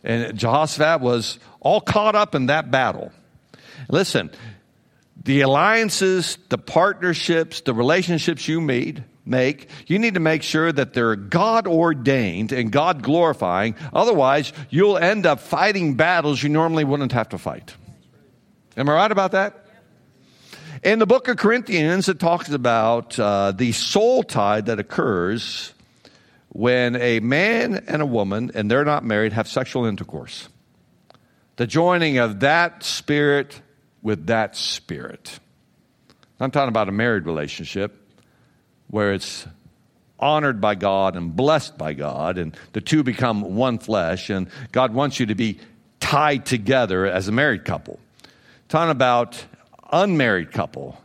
And 0.04 0.36
Jehoshaphat 0.36 1.02
was 1.02 1.38
all 1.60 1.82
caught 1.82 2.16
up 2.16 2.34
in 2.34 2.48
that 2.48 2.72
battle. 2.72 3.12
Listen, 3.90 4.32
the 5.24 5.42
alliances, 5.42 6.38
the 6.50 6.58
partnerships, 6.58 7.62
the 7.62 7.74
relationships 7.74 8.48
you 8.48 8.62
made, 8.62 9.04
make, 9.26 9.70
you 9.88 10.00
need 10.00 10.14
to 10.14 10.20
make 10.20 10.44
sure 10.44 10.72
that 10.72 10.94
they're 10.94 11.16
God 11.16 11.68
ordained 11.68 12.52
and 12.52 12.72
God 12.72 13.02
glorifying. 13.02 13.76
Otherwise, 13.94 14.54
you'll 14.70 14.98
end 14.98 15.26
up 15.26 15.40
fighting 15.40 15.96
battles 15.96 16.42
you 16.42 16.50
normally 16.50 16.84
wouldn't 16.84 17.12
have 17.12 17.30
to 17.30 17.38
fight. 17.38 17.76
Am 18.78 18.90
I 18.90 18.94
right 18.94 19.12
about 19.12 19.34
that? 19.34 19.66
In 20.84 21.00
the 21.00 21.06
book 21.06 21.28
of 21.28 21.36
Corinthians, 21.36 22.08
it 22.08 22.20
talks 22.20 22.50
about 22.50 23.20
uh, 23.20 23.52
the 23.52 23.74
soul 23.74 24.24
tie 24.24 24.62
that 24.62 24.80
occurs 24.80 25.74
when 26.50 26.96
a 26.96 27.20
man 27.20 27.84
and 27.88 28.02
a 28.02 28.06
woman, 28.06 28.52
and 28.54 28.72
they're 28.72 28.86
not 28.86 29.04
married, 29.04 29.34
have 29.34 29.48
sexual 29.48 29.86
intercourse. 29.86 30.48
The 31.58 31.68
joining 31.68 32.18
of 32.20 32.40
that 32.40 32.84
spirit 32.84 33.62
with 34.10 34.26
that 34.26 34.56
spirit. 34.56 35.40
I'm 36.40 36.50
talking 36.50 36.70
about 36.70 36.90
a 36.90 36.92
married 36.92 37.28
relationship 37.28 37.96
where 38.88 39.14
it's 39.14 39.46
honored 40.20 40.60
by 40.60 40.74
God 40.74 41.16
and 41.16 41.36
blessed 41.36 41.78
by 41.78 41.94
God, 41.94 42.40
and 42.40 42.58
the 42.74 42.82
two 42.82 43.04
become 43.04 43.56
one 43.56 43.78
flesh, 43.78 44.32
and 44.32 44.48
God 44.72 44.96
wants 44.96 45.20
you 45.20 45.28
to 45.28 45.36
be 45.36 45.60
tied 46.00 46.48
together 46.48 47.06
as 47.06 47.28
a 47.28 47.32
married 47.32 47.66
couple. 47.66 48.00
Talking 48.68 48.90
about 48.90 49.46
unmarried 49.92 50.52
couple 50.52 51.00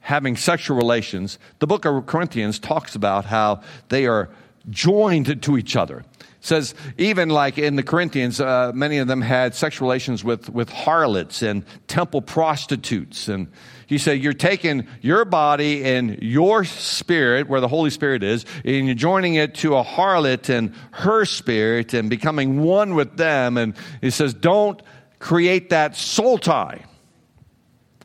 having 0.00 0.36
sexual 0.36 0.76
relations, 0.76 1.38
the 1.58 1.66
book 1.66 1.86
of 1.86 2.04
Corinthians 2.04 2.58
talks 2.58 2.94
about 2.94 3.24
how 3.24 3.62
they 3.88 4.06
are 4.06 4.28
joined 4.68 5.42
to 5.42 5.56
each 5.56 5.74
other 5.74 6.04
says 6.40 6.74
even 6.96 7.28
like 7.28 7.58
in 7.58 7.76
the 7.76 7.82
corinthians 7.82 8.40
uh, 8.40 8.72
many 8.74 8.98
of 8.98 9.06
them 9.06 9.20
had 9.20 9.54
sexual 9.54 9.86
relations 9.86 10.24
with, 10.24 10.48
with 10.48 10.70
harlots 10.70 11.42
and 11.42 11.64
temple 11.86 12.22
prostitutes. 12.22 13.28
And 13.28 13.52
he 13.86 13.98
said 13.98 14.22
you're 14.22 14.32
taking 14.32 14.86
your 15.02 15.24
body 15.24 15.84
and 15.84 16.22
your 16.22 16.64
spirit 16.64 17.48
where 17.48 17.60
the 17.60 17.68
holy 17.68 17.90
spirit 17.90 18.22
is 18.22 18.46
and 18.64 18.86
you're 18.86 18.94
joining 18.94 19.34
it 19.34 19.54
to 19.56 19.76
a 19.76 19.84
harlot 19.84 20.48
and 20.48 20.74
her 20.92 21.24
spirit 21.26 21.92
and 21.92 22.08
becoming 22.08 22.62
one 22.62 22.94
with 22.94 23.16
them. 23.16 23.58
And 23.58 23.74
he 24.00 24.10
says 24.10 24.32
don't 24.32 24.82
create 25.18 25.70
that 25.70 25.94
soul 25.94 26.38
tie. 26.38 26.86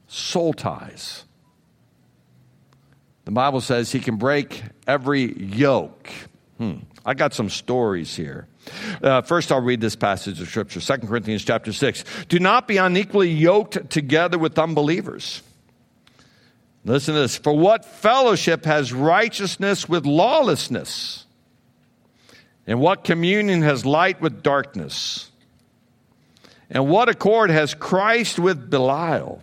Soul 0.08 0.54
ties. 0.54 1.24
The 3.24 3.32
bible 3.32 3.62
says 3.62 3.92
he 3.92 4.00
can 4.00 4.18
break 4.18 4.62
every 4.86 5.42
yoke 5.42 6.10
hmm. 6.58 6.78
I 7.06 7.14
got 7.14 7.34
some 7.34 7.50
stories 7.50 8.16
here. 8.16 8.48
Uh, 9.02 9.22
first, 9.22 9.52
I'll 9.52 9.62
read 9.62 9.82
this 9.82 9.96
passage 9.96 10.42
of 10.42 10.48
Scripture, 10.48 10.80
2 10.80 11.08
Corinthians 11.08 11.44
chapter 11.44 11.72
6. 11.72 12.04
Do 12.28 12.40
not 12.40 12.68
be 12.68 12.78
unequally 12.78 13.30
yoked 13.30 13.90
together 13.90 14.38
with 14.38 14.58
unbelievers. 14.58 15.44
Listen 16.84 17.16
to 17.16 17.22
this. 17.22 17.38
For 17.38 17.58
what 17.58 17.84
fellowship 17.84 18.66
has 18.66 18.94
righteousness 18.94 19.90
with 19.90 20.06
lawlessness? 20.06 21.26
And 22.68 22.80
what 22.80 23.04
communion 23.04 23.62
has 23.64 23.86
light 23.86 24.22
with 24.22 24.42
darkness? 24.42 25.30
And 26.70 26.88
what 26.88 27.10
accord 27.10 27.50
has 27.50 27.74
Christ 27.74 28.40
with 28.40 28.70
Belial? 28.70 29.42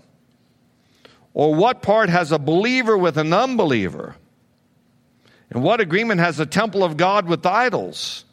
Or 1.35 1.55
what 1.55 1.83
part 1.83 2.11
has 2.11 2.33
a 2.33 2.39
believer 2.39 2.97
with 2.97 3.17
an 3.17 3.33
unbeliever? 3.33 4.17
And 5.53 5.63
what 5.63 5.81
agreement 5.81 6.21
has 6.21 6.39
the 6.39 6.47
temple 6.47 6.83
of 6.83 6.97
God 6.97 7.27
with 7.27 7.45
idols? 7.45 8.25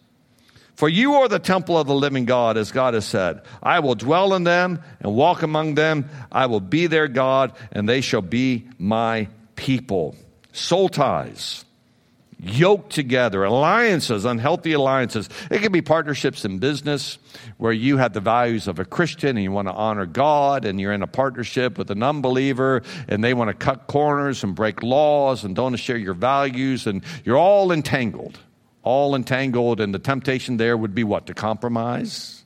For 0.75 0.87
you 0.87 1.15
are 1.15 1.27
the 1.27 1.39
temple 1.39 1.77
of 1.77 1.87
the 1.87 1.93
living 1.93 2.23
God, 2.23 2.55
as 2.55 2.71
God 2.71 2.93
has 2.93 3.05
said. 3.05 3.41
I 3.61 3.81
will 3.81 3.95
dwell 3.95 4.33
in 4.33 4.45
them 4.45 4.81
and 5.01 5.13
walk 5.13 5.43
among 5.43 5.75
them. 5.75 6.09
I 6.31 6.45
will 6.45 6.61
be 6.61 6.87
their 6.87 7.09
God, 7.09 7.51
and 7.73 7.89
they 7.89 7.99
shall 7.99 8.21
be 8.21 8.69
my 8.77 9.27
people. 9.57 10.15
Soul 10.53 10.87
ties 10.87 11.65
yoked 12.39 12.91
together, 12.91 13.43
alliances, 13.43 14.25
unhealthy 14.25 14.73
alliances. 14.73 15.29
It 15.51 15.61
can 15.61 15.71
be 15.71 15.81
partnerships 15.81 16.45
in 16.45 16.59
business 16.59 17.17
where 17.57 17.73
you 17.73 17.97
have 17.97 18.13
the 18.13 18.21
values 18.21 18.67
of 18.67 18.79
a 18.79 18.85
Christian 18.85 19.35
and 19.35 19.43
you 19.43 19.51
want 19.51 19.67
to 19.67 19.73
honor 19.73 20.05
God 20.05 20.65
and 20.65 20.79
you're 20.79 20.93
in 20.93 21.03
a 21.03 21.07
partnership 21.07 21.77
with 21.77 21.91
an 21.91 22.01
unbeliever 22.01 22.81
and 23.07 23.23
they 23.23 23.33
want 23.33 23.49
to 23.49 23.53
cut 23.53 23.87
corners 23.87 24.43
and 24.43 24.55
break 24.55 24.81
laws 24.81 25.43
and 25.43 25.55
don't 25.55 25.75
share 25.75 25.97
your 25.97 26.13
values 26.13 26.87
and 26.87 27.03
you're 27.25 27.37
all 27.37 27.71
entangled. 27.71 28.39
All 28.81 29.13
entangled, 29.13 29.81
and 29.81 29.93
the 29.93 29.99
temptation 29.99 30.55
there 30.55 30.77
would 30.77 30.95
be 30.95 31.03
what? 31.03 31.27
To 31.27 31.33
compromise? 31.33 32.39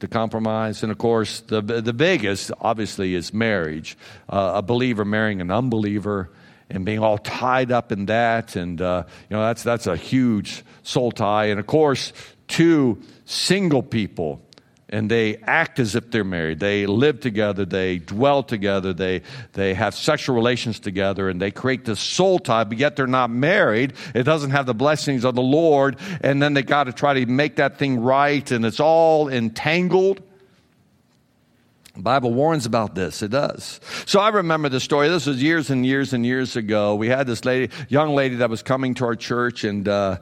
to 0.00 0.08
compromise. 0.08 0.82
And 0.82 0.90
of 0.90 0.98
course, 0.98 1.40
the, 1.40 1.60
the 1.60 1.92
biggest, 1.92 2.50
obviously, 2.60 3.14
is 3.14 3.32
marriage. 3.32 3.96
Uh, 4.28 4.52
a 4.56 4.62
believer 4.62 5.04
marrying 5.04 5.40
an 5.40 5.50
unbeliever 5.50 6.30
and 6.70 6.84
being 6.84 7.00
all 7.00 7.18
tied 7.18 7.72
up 7.72 7.92
in 7.92 8.06
that. 8.06 8.56
And, 8.56 8.80
uh, 8.80 9.04
you 9.28 9.36
know, 9.36 9.42
that's, 9.42 9.62
that's 9.62 9.86
a 9.86 9.96
huge 9.96 10.64
soul 10.82 11.12
tie. 11.12 11.46
And 11.46 11.60
of 11.60 11.66
course, 11.66 12.12
two 12.48 13.02
single 13.24 13.82
people 13.82 14.42
and 14.90 15.10
they 15.10 15.36
act 15.36 15.78
as 15.78 15.94
if 15.94 16.10
they're 16.10 16.24
married. 16.24 16.58
They 16.58 16.84
live 16.86 17.20
together, 17.20 17.64
they 17.64 17.98
dwell 17.98 18.42
together, 18.42 18.92
they, 18.92 19.22
they 19.52 19.72
have 19.74 19.94
sexual 19.94 20.34
relations 20.34 20.80
together, 20.80 21.28
and 21.28 21.40
they 21.40 21.52
create 21.52 21.84
this 21.84 22.00
soul 22.00 22.38
tie, 22.38 22.64
but 22.64 22.76
yet 22.76 22.96
they're 22.96 23.06
not 23.06 23.30
married. 23.30 23.94
It 24.14 24.24
doesn't 24.24 24.50
have 24.50 24.66
the 24.66 24.74
blessings 24.74 25.24
of 25.24 25.36
the 25.36 25.42
Lord, 25.42 25.96
and 26.20 26.42
then 26.42 26.54
they 26.54 26.62
got 26.62 26.84
to 26.84 26.92
try 26.92 27.14
to 27.14 27.26
make 27.26 27.56
that 27.56 27.78
thing 27.78 28.00
right, 28.00 28.50
and 28.50 28.66
it's 28.66 28.80
all 28.80 29.28
entangled. 29.28 30.22
Bible 32.02 32.32
warns 32.32 32.66
about 32.66 32.94
this. 32.94 33.22
It 33.22 33.30
does. 33.30 33.80
So 34.06 34.20
I 34.20 34.28
remember 34.30 34.68
the 34.68 34.80
story. 34.80 35.08
This 35.08 35.26
was 35.26 35.42
years 35.42 35.70
and 35.70 35.84
years 35.84 36.12
and 36.12 36.24
years 36.24 36.56
ago. 36.56 36.94
We 36.94 37.08
had 37.08 37.26
this 37.26 37.44
lady, 37.44 37.72
young 37.88 38.14
lady 38.14 38.36
that 38.36 38.50
was 38.50 38.62
coming 38.62 38.94
to 38.94 39.04
our 39.04 39.16
church, 39.16 39.64
and 39.64 39.86
uh, 39.86 40.18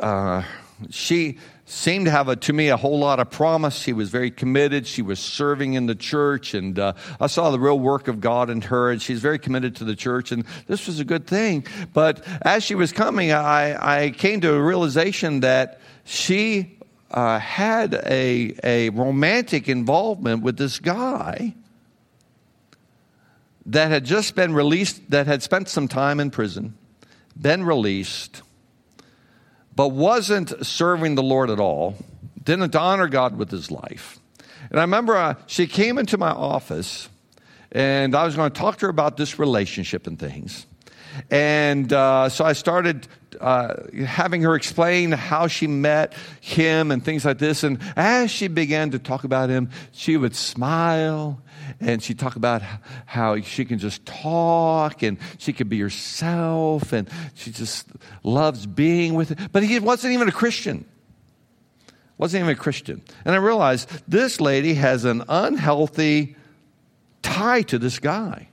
uh, 0.00 0.42
she 0.90 1.38
seemed 1.66 2.06
to 2.06 2.10
have, 2.10 2.28
a, 2.28 2.34
to 2.34 2.52
me, 2.52 2.68
a 2.68 2.76
whole 2.76 2.98
lot 2.98 3.20
of 3.20 3.30
promise. 3.30 3.76
She 3.76 3.92
was 3.92 4.10
very 4.10 4.30
committed. 4.30 4.86
She 4.86 5.02
was 5.02 5.20
serving 5.20 5.74
in 5.74 5.86
the 5.86 5.94
church, 5.94 6.54
and 6.54 6.78
uh, 6.78 6.94
I 7.20 7.28
saw 7.28 7.50
the 7.50 7.60
real 7.60 7.78
work 7.78 8.08
of 8.08 8.20
God 8.20 8.50
in 8.50 8.60
her, 8.62 8.90
and 8.90 9.00
she's 9.00 9.20
very 9.20 9.38
committed 9.38 9.76
to 9.76 9.84
the 9.84 9.94
church, 9.94 10.32
and 10.32 10.44
this 10.66 10.86
was 10.86 10.98
a 10.98 11.04
good 11.04 11.26
thing. 11.26 11.64
But 11.92 12.26
as 12.42 12.64
she 12.64 12.74
was 12.74 12.92
coming, 12.92 13.30
I, 13.30 14.06
I 14.06 14.10
came 14.10 14.40
to 14.40 14.54
a 14.54 14.60
realization 14.60 15.40
that 15.40 15.80
she 16.04 16.79
uh, 17.10 17.38
had 17.38 17.94
a, 18.06 18.54
a 18.62 18.90
romantic 18.90 19.68
involvement 19.68 20.42
with 20.42 20.56
this 20.56 20.78
guy 20.78 21.54
that 23.66 23.90
had 23.90 24.04
just 24.04 24.34
been 24.34 24.54
released, 24.54 25.10
that 25.10 25.26
had 25.26 25.42
spent 25.42 25.68
some 25.68 25.88
time 25.88 26.20
in 26.20 26.30
prison, 26.30 26.74
been 27.40 27.64
released, 27.64 28.42
but 29.74 29.88
wasn't 29.88 30.64
serving 30.64 31.14
the 31.14 31.22
Lord 31.22 31.50
at 31.50 31.60
all, 31.60 31.96
didn't 32.42 32.74
honor 32.74 33.08
God 33.08 33.36
with 33.36 33.50
his 33.50 33.70
life. 33.70 34.18
And 34.70 34.78
I 34.78 34.82
remember 34.82 35.16
uh, 35.16 35.34
she 35.46 35.66
came 35.66 35.98
into 35.98 36.16
my 36.16 36.30
office, 36.30 37.08
and 37.72 38.14
I 38.14 38.24
was 38.24 38.36
going 38.36 38.50
to 38.50 38.58
talk 38.58 38.78
to 38.78 38.86
her 38.86 38.90
about 38.90 39.16
this 39.16 39.38
relationship 39.38 40.06
and 40.06 40.18
things. 40.18 40.66
And 41.30 41.92
uh, 41.92 42.28
so 42.28 42.44
I 42.44 42.52
started 42.52 43.06
uh, 43.40 43.74
having 44.04 44.42
her 44.42 44.54
explain 44.54 45.12
how 45.12 45.46
she 45.46 45.66
met 45.66 46.14
him 46.40 46.90
and 46.90 47.04
things 47.04 47.24
like 47.24 47.38
this. 47.38 47.62
And 47.62 47.78
as 47.96 48.30
she 48.30 48.48
began 48.48 48.90
to 48.90 48.98
talk 48.98 49.24
about 49.24 49.50
him, 49.50 49.70
she 49.92 50.16
would 50.16 50.34
smile 50.36 51.40
and 51.80 52.02
she'd 52.02 52.18
talk 52.18 52.36
about 52.36 52.62
how 53.06 53.40
she 53.40 53.64
can 53.64 53.78
just 53.78 54.04
talk 54.04 55.02
and 55.02 55.18
she 55.38 55.52
could 55.52 55.68
be 55.68 55.80
herself 55.80 56.92
and 56.92 57.08
she 57.34 57.50
just 57.50 57.88
loves 58.22 58.66
being 58.66 59.14
with 59.14 59.30
it. 59.30 59.38
But 59.52 59.62
he 59.62 59.78
wasn't 59.78 60.14
even 60.14 60.28
a 60.28 60.32
Christian. 60.32 60.84
Wasn't 62.18 62.42
even 62.42 62.52
a 62.52 62.58
Christian. 62.58 63.02
And 63.24 63.34
I 63.34 63.38
realized 63.38 63.88
this 64.06 64.40
lady 64.40 64.74
has 64.74 65.06
an 65.06 65.24
unhealthy 65.28 66.36
tie 67.22 67.62
to 67.62 67.78
this 67.78 67.98
guy. 67.98 68.49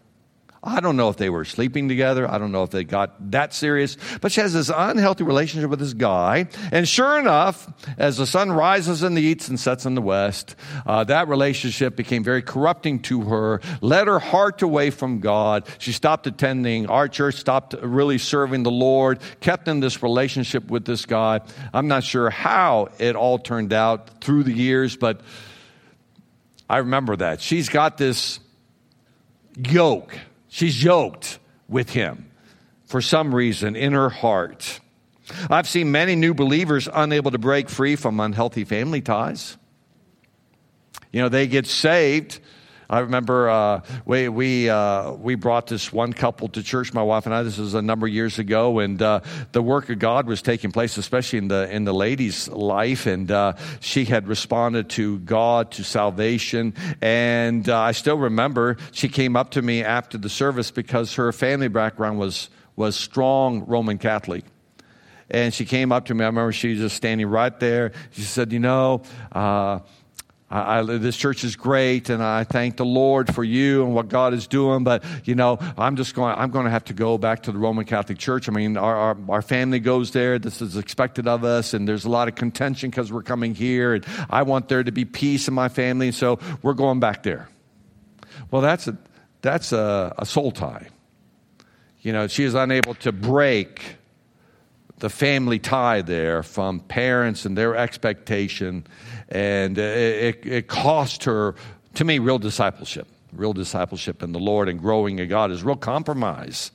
I 0.68 0.82
don't 0.82 0.98
know 0.98 1.08
if 1.08 1.16
they 1.16 1.30
were 1.30 1.46
sleeping 1.46 1.88
together. 1.88 2.30
I 2.30 2.38
don't 2.38 2.52
know 2.52 2.64
if 2.64 2.72
they 2.72 2.84
got 2.84 3.32
that 3.32 3.54
serious. 3.54 3.98
But 4.20 4.34
she 4.34 4.42
has 4.42 4.54
this 4.54 4.70
unhealthy 4.74 5.24
relationship 5.24 5.70
with 5.70 5.80
this 5.80 5.94
guy. 5.94 6.48
And 6.72 6.88
sure 6.88 7.18
enough, 7.18 7.72
as 7.98 8.18
the 8.18 8.28
sun 8.28 8.52
rises 8.52 9.02
in 9.02 9.16
the 9.16 9.22
east 9.22 9.48
and 9.48 9.58
sets 9.58 9.86
in 9.86 9.96
the 9.96 10.02
west, 10.02 10.56
uh, 10.86 11.06
that 11.06 11.30
relationship 11.30 11.96
became 11.96 12.24
very 12.24 12.42
corrupting 12.42 13.00
to 13.04 13.22
her, 13.22 13.62
led 13.82 14.08
her 14.08 14.20
heart 14.20 14.62
away 14.62 14.90
from 14.90 15.22
God. 15.22 15.66
She 15.78 15.94
stopped 15.94 16.28
attending 16.28 16.88
our 16.88 17.08
church, 17.08 17.36
stopped 17.36 17.74
really 17.82 18.18
serving 18.18 18.64
the 18.64 18.72
Lord, 18.72 19.20
kept 19.40 19.70
in 19.70 19.80
this 19.80 20.04
relationship 20.04 20.70
with 20.70 20.84
this 20.84 21.06
guy. 21.06 21.40
I'm 21.74 21.88
not 21.88 22.04
sure 22.04 22.30
how 22.30 22.90
it 23.00 23.16
all 23.16 23.40
turned 23.40 23.72
out 23.72 24.22
through 24.22 24.44
the 24.44 24.54
years, 24.54 24.98
but 24.98 25.22
I 26.70 26.80
remember 26.80 27.16
that. 27.16 27.40
She's 27.40 27.70
got 27.70 27.98
this 27.98 28.42
yoke 29.56 30.18
She's 30.58 30.84
yoked 30.84 31.38
with 31.70 31.92
him 31.92 32.32
for 32.88 33.00
some 33.00 33.36
reason 33.36 33.76
in 33.76 33.94
her 33.94 34.10
heart. 34.10 34.80
I've 35.52 35.70
seen 35.70 35.92
many 35.92 36.16
new 36.16 36.34
believers 36.34 36.90
unable 36.92 37.30
to 37.30 37.38
break 37.38 37.70
free 37.70 37.96
from 37.96 38.20
unhealthy 38.20 38.64
family 38.64 39.02
ties. 39.02 39.56
You 41.12 41.22
know, 41.22 41.30
they 41.30 41.46
get 41.46 41.68
saved 41.68 42.40
I 42.90 43.00
remember 43.00 43.50
uh, 43.50 43.82
we 44.06 44.30
we 44.30 44.70
uh, 44.70 45.12
we 45.12 45.36
brought 45.36 45.68
this 45.68 45.92
one 45.92 46.14
couple 46.14 46.48
to 46.50 46.64
church. 46.64 46.94
My 46.94 47.04
wife 47.04 47.26
and 47.26 47.36
I. 47.36 47.44
This 47.44 47.58
was 47.58 47.74
a 47.74 47.82
number 47.82 48.08
of 48.08 48.14
years 48.14 48.40
ago, 48.40 48.80
and 48.80 49.02
uh, 49.02 49.20
the 49.52 49.62
work 49.62 49.90
of 49.90 50.00
God 50.00 50.26
was 50.26 50.42
taking 50.42 50.72
place, 50.72 50.98
especially 50.98 51.40
in 51.40 51.50
the 51.50 51.70
in 51.70 51.84
the 51.84 51.94
lady's 51.94 52.48
life. 52.48 53.06
And 53.06 53.30
uh, 53.30 53.54
she 53.82 54.06
had 54.06 54.28
responded 54.28 54.90
to 54.92 55.20
God 55.20 55.72
to 55.72 55.84
salvation. 55.84 56.74
And 57.02 57.68
uh, 57.68 57.78
I 57.78 57.92
still 57.92 58.18
remember 58.18 58.78
she 58.94 59.10
came 59.10 59.36
up 59.36 59.52
to 59.52 59.62
me 59.62 59.84
after 59.84 60.18
the 60.18 60.30
service 60.30 60.72
because 60.72 61.16
her 61.16 61.34
family 61.34 61.68
background 61.68 62.20
was 62.20 62.50
was 62.78 62.96
strong 62.96 63.66
Roman 63.66 63.98
Catholic. 63.98 64.46
And 65.30 65.54
she 65.54 65.66
came 65.66 65.92
up 65.92 66.06
to 66.06 66.14
me. 66.14 66.24
I 66.24 66.28
remember 66.28 66.54
she 66.54 66.70
was 66.70 66.80
just 66.80 66.96
standing 66.96 67.28
right 67.28 67.60
there. 67.60 67.92
She 68.12 68.22
said, 68.22 68.54
"You 68.54 68.60
know." 68.60 69.02
I, 70.50 70.80
I, 70.80 70.82
this 70.84 71.18
church 71.18 71.44
is 71.44 71.58
great, 71.58 72.10
and 72.10 72.24
I 72.24 72.46
thank 72.46 72.78
the 72.78 72.86
Lord 72.86 73.34
for 73.34 73.44
you 73.44 73.84
and 73.84 73.94
what 73.94 74.08
God 74.08 74.34
is 74.34 74.48
doing. 74.48 74.86
But 74.86 75.04
you 75.26 75.36
know, 75.36 75.60
I'm 75.78 75.98
just 75.98 76.16
going. 76.16 76.36
I'm 76.38 76.52
going 76.52 76.66
to 76.66 76.72
have 76.72 76.86
to 76.86 76.94
go 76.94 77.18
back 77.18 77.44
to 77.44 77.52
the 77.52 77.58
Roman 77.58 77.84
Catholic 77.84 78.18
Church. 78.18 78.48
I 78.48 78.54
mean, 78.54 78.78
our 78.78 78.96
our, 78.96 79.18
our 79.30 79.42
family 79.42 79.80
goes 79.80 80.12
there. 80.12 80.40
This 80.40 80.62
is 80.62 80.78
expected 80.78 81.28
of 81.28 81.44
us, 81.44 81.74
and 81.74 81.88
there's 81.88 82.06
a 82.06 82.10
lot 82.10 82.30
of 82.30 82.36
contention 82.36 82.90
because 82.90 83.12
we're 83.12 83.24
coming 83.24 83.56
here, 83.56 83.96
and 83.96 84.06
I 84.30 84.44
want 84.44 84.70
there 84.70 84.84
to 84.84 84.92
be 84.92 85.04
peace 85.04 85.50
in 85.50 85.54
my 85.54 85.68
family. 85.68 86.12
So 86.14 86.40
we're 86.62 86.74
going 86.74 87.02
back 87.02 87.24
there. 87.24 87.50
Well, 88.50 88.62
that's 88.62 88.88
a 88.88 88.98
that's 89.42 89.74
a, 89.74 90.16
a 90.18 90.26
soul 90.26 90.52
tie. 90.52 90.88
You 92.02 92.14
know, 92.14 92.28
she 92.28 92.46
is 92.46 92.54
unable 92.54 92.96
to 92.96 93.12
break 93.12 93.98
the 95.00 95.10
family 95.10 95.60
tie 95.60 96.02
there 96.02 96.42
from 96.42 96.80
parents 96.80 97.46
and 97.46 97.58
their 97.58 97.76
expectation 97.76 98.86
and 99.30 99.78
it, 99.78 100.46
it 100.46 100.68
cost 100.68 101.26
her, 101.26 101.56
to 101.96 102.06
me, 102.06 102.20
real 102.20 102.40
discipleship. 102.40 103.08
Real 103.34 103.54
discipleship 103.54 104.24
in 104.24 104.32
the 104.32 104.40
Lord 104.40 104.70
and 104.70 104.80
growing 104.80 105.20
in 105.20 105.28
God 105.28 105.52
is 105.52 105.64
real 105.64 105.76
compromise. 105.76 106.72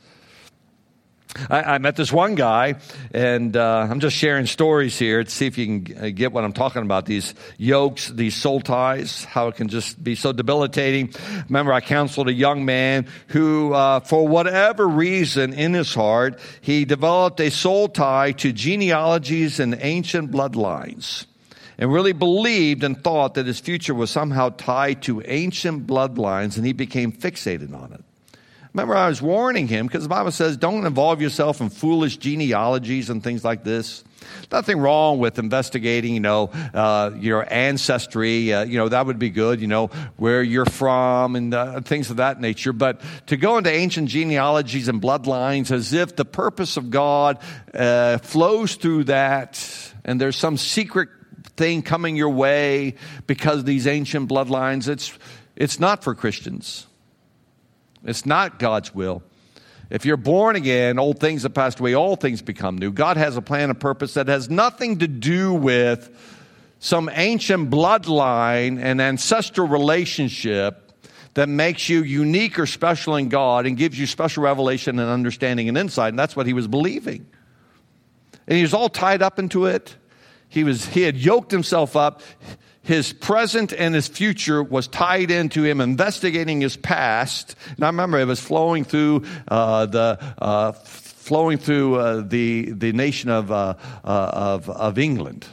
I, 1.48 1.62
I, 1.62 1.78
met 1.78 1.96
this 1.96 2.12
one 2.12 2.34
guy, 2.34 2.74
and 3.14 3.56
uh, 3.56 3.86
I'm 3.90 4.00
just 4.00 4.16
sharing 4.16 4.44
stories 4.44 4.98
here 4.98 5.24
to 5.24 5.30
see 5.30 5.46
if 5.46 5.56
you 5.56 5.80
can 5.80 5.96
uh, 5.98 6.10
get 6.10 6.30
what 6.30 6.44
I'm 6.44 6.52
talking 6.52 6.82
about. 6.82 7.06
These 7.06 7.34
yokes, 7.56 8.08
these 8.08 8.36
soul 8.36 8.60
ties, 8.60 9.24
how 9.24 9.48
it 9.48 9.56
can 9.56 9.68
just 9.68 10.02
be 10.02 10.14
so 10.14 10.32
debilitating. 10.32 11.14
Remember, 11.48 11.72
I 11.72 11.80
counseled 11.80 12.28
a 12.28 12.34
young 12.34 12.66
man 12.66 13.06
who, 13.28 13.72
uh, 13.72 14.00
for 14.00 14.28
whatever 14.28 14.86
reason 14.86 15.54
in 15.54 15.72
his 15.72 15.94
heart, 15.94 16.38
he 16.60 16.84
developed 16.84 17.40
a 17.40 17.50
soul 17.50 17.88
tie 17.88 18.32
to 18.32 18.52
genealogies 18.52 19.58
and 19.58 19.78
ancient 19.80 20.30
bloodlines 20.30 21.24
and 21.78 21.92
really 21.92 22.12
believed 22.12 22.84
and 22.84 23.02
thought 23.02 23.34
that 23.34 23.46
his 23.46 23.60
future 23.60 23.94
was 23.94 24.10
somehow 24.10 24.50
tied 24.50 25.02
to 25.02 25.22
ancient 25.26 25.86
bloodlines, 25.86 26.56
and 26.56 26.66
he 26.66 26.72
became 26.72 27.12
fixated 27.12 27.74
on 27.74 27.92
it. 27.92 28.04
Remember, 28.74 28.96
I 28.96 29.08
was 29.08 29.20
warning 29.20 29.68
him 29.68 29.86
because 29.86 30.02
the 30.02 30.08
Bible 30.08 30.30
says 30.30 30.56
don't 30.56 30.86
involve 30.86 31.20
yourself 31.20 31.60
in 31.60 31.68
foolish 31.68 32.16
genealogies 32.16 33.10
and 33.10 33.22
things 33.22 33.44
like 33.44 33.64
this. 33.64 34.02
Nothing 34.50 34.78
wrong 34.78 35.18
with 35.18 35.38
investigating, 35.38 36.14
you 36.14 36.20
know, 36.20 36.50
uh, 36.72 37.10
your 37.18 37.46
ancestry. 37.52 38.50
Uh, 38.52 38.64
you 38.64 38.78
know, 38.78 38.88
that 38.88 39.04
would 39.04 39.18
be 39.18 39.28
good, 39.28 39.60
you 39.60 39.66
know, 39.66 39.88
where 40.16 40.42
you're 40.42 40.64
from 40.64 41.36
and 41.36 41.52
uh, 41.52 41.80
things 41.82 42.08
of 42.08 42.16
that 42.16 42.40
nature. 42.40 42.72
But 42.72 43.02
to 43.26 43.36
go 43.36 43.58
into 43.58 43.70
ancient 43.70 44.08
genealogies 44.08 44.88
and 44.88 45.02
bloodlines 45.02 45.70
as 45.70 45.92
if 45.92 46.16
the 46.16 46.24
purpose 46.24 46.78
of 46.78 46.88
God 46.88 47.40
uh, 47.74 48.18
flows 48.18 48.76
through 48.76 49.04
that 49.04 49.92
and 50.04 50.18
there's 50.18 50.36
some 50.36 50.56
secret 50.56 51.10
thing 51.56 51.82
coming 51.82 52.16
your 52.16 52.30
way 52.30 52.94
because 53.26 53.64
these 53.64 53.86
ancient 53.86 54.28
bloodlines. 54.28 54.88
It's, 54.88 55.16
it's 55.56 55.78
not 55.78 56.02
for 56.02 56.14
Christians. 56.14 56.86
It's 58.04 58.26
not 58.26 58.58
God's 58.58 58.94
will. 58.94 59.22
If 59.90 60.06
you're 60.06 60.16
born 60.16 60.56
again, 60.56 60.98
old 60.98 61.20
things 61.20 61.42
have 61.42 61.52
passed 61.52 61.78
away, 61.78 61.94
all 61.94 62.16
things 62.16 62.40
become 62.40 62.78
new. 62.78 62.90
God 62.90 63.18
has 63.18 63.36
a 63.36 63.42
plan 63.42 63.68
and 63.68 63.78
purpose 63.78 64.14
that 64.14 64.28
has 64.28 64.48
nothing 64.48 65.00
to 65.00 65.08
do 65.08 65.52
with 65.52 66.10
some 66.78 67.10
ancient 67.12 67.70
bloodline 67.70 68.82
and 68.82 69.00
ancestral 69.00 69.68
relationship 69.68 70.92
that 71.34 71.48
makes 71.48 71.88
you 71.88 72.02
unique 72.02 72.58
or 72.58 72.66
special 72.66 73.16
in 73.16 73.28
God 73.28 73.66
and 73.66 73.76
gives 73.76 73.98
you 73.98 74.06
special 74.06 74.42
revelation 74.42 74.98
and 74.98 75.08
understanding 75.08 75.68
and 75.68 75.78
insight. 75.78 76.10
And 76.10 76.18
that's 76.18 76.34
what 76.34 76.46
he 76.46 76.52
was 76.52 76.66
believing. 76.66 77.26
And 78.46 78.56
he 78.56 78.62
was 78.62 78.74
all 78.74 78.88
tied 78.88 79.22
up 79.22 79.38
into 79.38 79.66
it. 79.66 79.94
He, 80.52 80.64
was, 80.64 80.84
he 80.84 81.00
had 81.00 81.16
yoked 81.16 81.50
himself 81.50 81.96
up. 81.96 82.20
His 82.82 83.14
present 83.14 83.72
and 83.72 83.94
his 83.94 84.06
future 84.06 84.62
was 84.62 84.86
tied 84.86 85.30
into 85.30 85.62
him 85.62 85.80
investigating 85.80 86.60
his 86.60 86.76
past. 86.76 87.56
And 87.76 87.84
I 87.84 87.86
remember 87.86 88.18
it 88.18 88.26
was 88.26 88.38
flowing 88.38 88.84
through 88.84 89.24
uh, 89.48 89.86
the 89.86 90.18
uh, 90.38 90.72
flowing 90.72 91.56
through 91.56 91.94
uh, 91.94 92.20
the 92.20 92.70
the 92.72 92.92
nation 92.92 93.30
of 93.30 93.50
uh, 93.50 93.76
uh, 94.04 94.30
of, 94.34 94.68
of 94.68 94.98
England. 94.98 95.46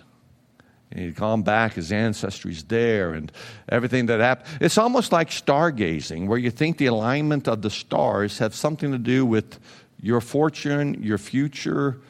And 0.91 0.99
he'd 0.99 1.15
gone 1.15 1.43
back, 1.43 1.75
his 1.75 1.93
ancestry's 1.93 2.63
there, 2.63 3.13
and 3.13 3.31
everything 3.69 4.07
that 4.07 4.19
happened. 4.19 4.57
It's 4.59 4.77
almost 4.77 5.13
like 5.13 5.29
stargazing, 5.29 6.27
where 6.27 6.37
you 6.37 6.51
think 6.51 6.77
the 6.77 6.87
alignment 6.87 7.47
of 7.47 7.61
the 7.61 7.69
stars 7.69 8.39
have 8.39 8.53
something 8.53 8.91
to 8.91 8.97
do 8.97 9.25
with 9.25 9.59
your 10.01 10.19
fortune, 10.19 11.01
your 11.01 11.19
future, 11.19 12.01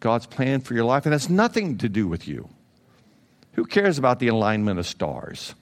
God's 0.00 0.26
plan 0.26 0.60
for 0.60 0.74
your 0.74 0.84
life, 0.84 1.06
and 1.06 1.12
has 1.12 1.28
nothing 1.28 1.78
to 1.78 1.88
do 1.88 2.06
with 2.06 2.28
you. 2.28 2.48
Who 3.52 3.64
cares 3.64 3.98
about 3.98 4.20
the 4.20 4.28
alignment 4.28 4.78
of 4.78 4.86
stars? 4.86 5.54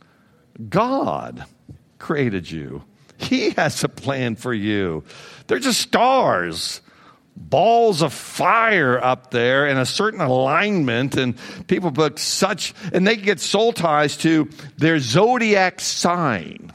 God 0.68 1.44
created 1.98 2.50
you. 2.50 2.82
He 3.18 3.50
has 3.50 3.82
a 3.82 3.88
plan 3.88 4.36
for 4.36 4.52
you. 4.52 5.04
They're 5.46 5.58
just 5.58 5.80
stars, 5.80 6.82
balls 7.34 8.02
of 8.02 8.12
fire 8.12 9.02
up 9.02 9.30
there 9.30 9.66
in 9.66 9.78
a 9.78 9.86
certain 9.86 10.20
alignment, 10.20 11.16
and 11.16 11.38
people 11.66 11.90
put 11.90 12.18
such, 12.18 12.74
and 12.92 13.06
they 13.06 13.16
get 13.16 13.40
soul 13.40 13.72
ties 13.72 14.18
to 14.18 14.50
their 14.76 14.98
zodiac 14.98 15.80
sign. 15.80 16.72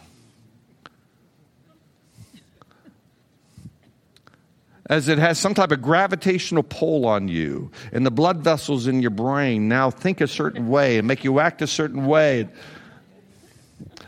As 4.92 5.08
it 5.08 5.18
has 5.18 5.40
some 5.40 5.54
type 5.54 5.72
of 5.72 5.82
gravitational 5.82 6.64
pull 6.64 7.08
on 7.08 7.30
you, 7.30 7.72
and 7.94 8.06
the 8.06 8.12
blood 8.12 8.40
vessels 8.40 8.88
in 8.88 9.02
your 9.02 9.10
brain 9.10 9.70
now 9.70 9.90
think 9.90 10.20
a 10.20 10.28
certain 10.28 10.68
way 10.68 10.98
and 10.98 11.08
make 11.08 11.24
you 11.24 11.40
act 11.40 11.62
a 11.62 11.68
certain 11.68 12.06
way. 12.06 12.50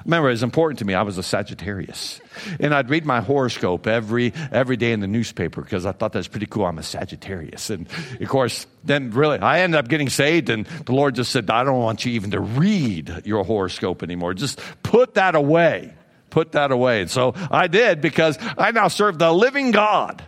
Remember, 0.04 0.30
it's 0.30 0.41
important 0.41 0.80
to 0.80 0.86
me. 0.86 0.93
I 0.93 1.04
was 1.04 1.17
a 1.17 1.24
Sagittarius, 1.24 2.19
and 2.60 2.76
I'd 2.76 2.89
read 2.89 3.06
my 3.06 3.22
horoscope 3.22 3.88
every 3.88 4.34
every 4.52 4.76
day 4.76 4.91
in 4.91 5.00
the 5.00 5.08
newspaper 5.08 5.62
because 5.62 5.86
I 5.86 5.93
thought 5.93 6.12
that 6.12 6.19
was 6.19 6.28
pretty 6.28 6.48
cool. 6.48 6.65
I'm 6.65 6.78
a 6.78 6.84
Sagittarius, 6.84 7.69
and 7.69 7.88
of 8.19 8.28
course, 8.28 8.67
then 8.84 9.12
really, 9.12 9.39
I 9.39 9.62
ended 9.62 9.80
up 9.80 9.88
getting 9.88 10.10
saved, 10.10 10.50
and 10.50 10.65
the 10.86 10.91
Lord 10.91 11.15
just 11.15 11.32
said, 11.32 11.50
"I 11.50 11.63
don't 11.63 11.80
want 11.80 12.04
you 12.04 12.12
even 12.12 12.32
to 12.32 12.41
read 12.41 13.22
your 13.24 13.46
horoscope 13.46 14.04
anymore. 14.04 14.34
Just 14.34 14.60
put 14.84 15.13
that 15.13 15.34
away." 15.34 15.93
Put 16.30 16.54
that 16.54 16.72
away. 16.72 17.02
And 17.02 17.12
so 17.12 17.36
I 17.52 17.67
did 17.67 18.02
because 18.02 18.39
I 18.58 18.72
now 18.72 18.88
serve 18.88 19.19
the 19.19 19.32
living 19.32 19.69
God 19.69 20.24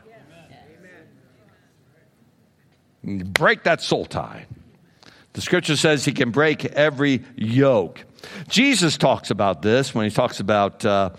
break 3.06 3.64
that 3.64 3.82
soul 3.82 4.06
tie. 4.06 4.46
The 5.34 5.42
scripture 5.42 5.76
says 5.76 6.06
he 6.06 6.14
can 6.14 6.32
break 6.32 6.66
every 6.66 7.24
yoke. 7.36 8.04
Jesus 8.48 8.98
talks 8.98 9.32
about 9.32 9.62
this 9.62 9.94
when 9.94 10.06
he 10.06 10.12
talks 10.12 10.40
about 10.40 10.86
uh, 10.86 11.12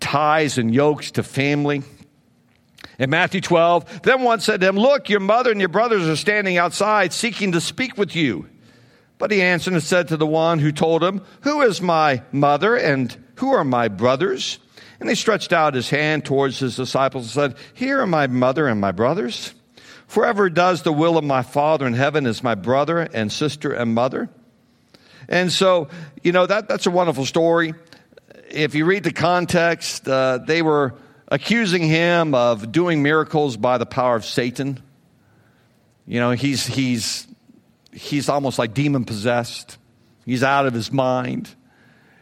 ties 0.00 0.58
and 0.58 0.74
yokes 0.74 1.12
to 1.12 1.22
family. 1.22 1.82
In 2.98 3.10
Matthew 3.10 3.40
12, 3.40 4.02
then 4.02 4.22
one 4.22 4.40
said 4.40 4.60
to 4.60 4.68
him, 4.68 4.76
Look, 4.76 5.08
your 5.08 5.20
mother 5.20 5.50
and 5.50 5.60
your 5.60 5.68
brothers 5.68 6.08
are 6.08 6.16
standing 6.16 6.58
outside 6.58 7.12
seeking 7.12 7.52
to 7.52 7.60
speak 7.60 7.96
with 7.96 8.16
you. 8.16 8.48
But 9.18 9.30
he 9.30 9.42
answered 9.42 9.74
and 9.74 9.82
said 9.82 10.08
to 10.08 10.16
the 10.16 10.26
one 10.26 10.58
who 10.58 10.72
told 10.72 11.04
him, 11.04 11.22
Who 11.42 11.60
is 11.60 11.82
my 11.82 12.22
mother 12.32 12.76
and 12.76 13.14
who 13.36 13.52
are 13.52 13.64
my 13.64 13.88
brothers? 13.88 14.58
And 14.98 15.08
he 15.08 15.14
stretched 15.14 15.52
out 15.52 15.74
his 15.74 15.90
hand 15.90 16.24
towards 16.24 16.58
his 16.58 16.76
disciples 16.76 17.24
and 17.24 17.52
said, 17.52 17.62
Here 17.74 18.00
are 18.00 18.06
my 18.06 18.26
mother 18.26 18.66
and 18.66 18.80
my 18.80 18.92
brothers. 18.92 19.54
Whoever 20.10 20.50
does 20.50 20.82
the 20.82 20.92
will 20.92 21.16
of 21.18 21.24
my 21.24 21.42
Father 21.42 21.86
in 21.86 21.92
heaven 21.92 22.26
is 22.26 22.42
my 22.42 22.56
brother 22.56 22.98
and 22.98 23.30
sister 23.30 23.72
and 23.72 23.94
mother. 23.94 24.28
And 25.28 25.52
so, 25.52 25.88
you 26.22 26.32
know, 26.32 26.46
that, 26.46 26.68
that's 26.68 26.86
a 26.86 26.90
wonderful 26.90 27.24
story. 27.24 27.74
If 28.50 28.74
you 28.74 28.84
read 28.84 29.04
the 29.04 29.12
context, 29.12 30.08
uh, 30.08 30.38
they 30.38 30.62
were 30.62 30.94
accusing 31.28 31.82
him 31.82 32.34
of 32.34 32.72
doing 32.72 33.04
miracles 33.04 33.56
by 33.56 33.78
the 33.78 33.86
power 33.86 34.16
of 34.16 34.24
Satan. 34.24 34.82
You 36.06 36.18
know, 36.18 36.32
he's, 36.32 36.66
he's, 36.66 37.28
he's 37.92 38.28
almost 38.28 38.58
like 38.58 38.74
demon 38.74 39.04
possessed, 39.04 39.78
he's 40.26 40.42
out 40.42 40.66
of 40.66 40.74
his 40.74 40.90
mind. 40.90 41.54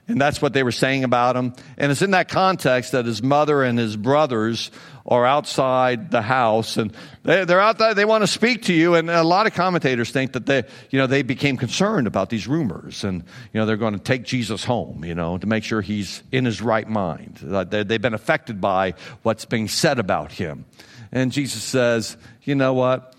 And 0.08 0.18
that's 0.18 0.40
what 0.40 0.54
they 0.54 0.62
were 0.62 0.72
saying 0.72 1.04
about 1.04 1.36
him. 1.36 1.54
And 1.76 1.92
it's 1.92 2.00
in 2.00 2.12
that 2.12 2.30
context 2.30 2.92
that 2.92 3.04
his 3.04 3.22
mother 3.22 3.62
and 3.62 3.78
his 3.78 3.94
brothers 3.94 4.70
are 5.08 5.24
outside 5.24 6.10
the 6.10 6.22
house 6.22 6.76
and 6.76 6.94
they, 7.22 7.40
are 7.42 7.60
out 7.60 7.78
there, 7.78 7.94
they 7.94 8.04
want 8.04 8.22
to 8.22 8.26
speak 8.26 8.62
to 8.64 8.74
you. 8.74 8.94
And 8.94 9.10
a 9.10 9.24
lot 9.24 9.46
of 9.46 9.54
commentators 9.54 10.10
think 10.10 10.32
that 10.34 10.46
they, 10.46 10.64
you 10.90 10.98
know, 10.98 11.06
they 11.06 11.22
became 11.22 11.56
concerned 11.56 12.06
about 12.06 12.30
these 12.30 12.46
rumors 12.46 13.02
and, 13.04 13.24
you 13.52 13.60
know, 13.60 13.66
they're 13.66 13.76
going 13.76 13.94
to 13.94 13.98
take 13.98 14.22
Jesus 14.22 14.64
home, 14.64 15.04
you 15.04 15.14
know, 15.14 15.38
to 15.38 15.46
make 15.46 15.64
sure 15.64 15.80
he's 15.80 16.22
in 16.30 16.44
his 16.44 16.60
right 16.60 16.88
mind. 16.88 17.36
They've 17.36 18.00
been 18.02 18.14
affected 18.14 18.60
by 18.60 18.94
what's 19.22 19.46
being 19.46 19.66
said 19.66 19.98
about 19.98 20.30
him. 20.30 20.66
And 21.10 21.32
Jesus 21.32 21.62
says, 21.62 22.16
you 22.44 22.54
know 22.54 22.74
what? 22.74 23.14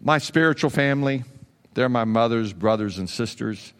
My 0.00 0.18
spiritual 0.18 0.70
family, 0.70 1.24
they're 1.74 1.88
my 1.88 2.04
mother's 2.04 2.52
brothers 2.52 2.98
and 2.98 3.08
sisters. 3.08 3.72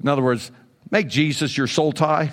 In 0.00 0.08
other 0.08 0.22
words, 0.22 0.50
Make 0.90 1.08
Jesus 1.08 1.56
your 1.56 1.66
soul 1.66 1.92
tie. 1.92 2.32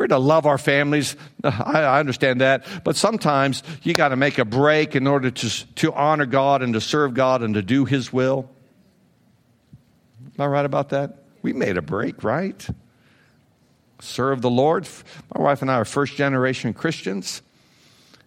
We're 0.00 0.06
to 0.06 0.18
love 0.18 0.46
our 0.46 0.56
families. 0.56 1.14
I, 1.44 1.82
I 1.82 2.00
understand 2.00 2.40
that. 2.40 2.64
But 2.84 2.96
sometimes 2.96 3.62
you 3.82 3.92
got 3.92 4.08
to 4.08 4.16
make 4.16 4.38
a 4.38 4.46
break 4.46 4.96
in 4.96 5.06
order 5.06 5.30
to, 5.30 5.74
to 5.74 5.92
honor 5.92 6.24
God 6.24 6.62
and 6.62 6.72
to 6.72 6.80
serve 6.80 7.12
God 7.12 7.42
and 7.42 7.52
to 7.52 7.60
do 7.60 7.84
His 7.84 8.10
will. 8.10 8.48
Am 10.24 10.42
I 10.42 10.46
right 10.46 10.64
about 10.64 10.88
that? 10.88 11.24
We 11.42 11.52
made 11.52 11.76
a 11.76 11.82
break, 11.82 12.24
right? 12.24 12.66
Serve 14.00 14.40
the 14.40 14.48
Lord. 14.48 14.88
My 15.34 15.42
wife 15.42 15.60
and 15.60 15.70
I 15.70 15.74
are 15.74 15.84
first 15.84 16.16
generation 16.16 16.72
Christians. 16.72 17.42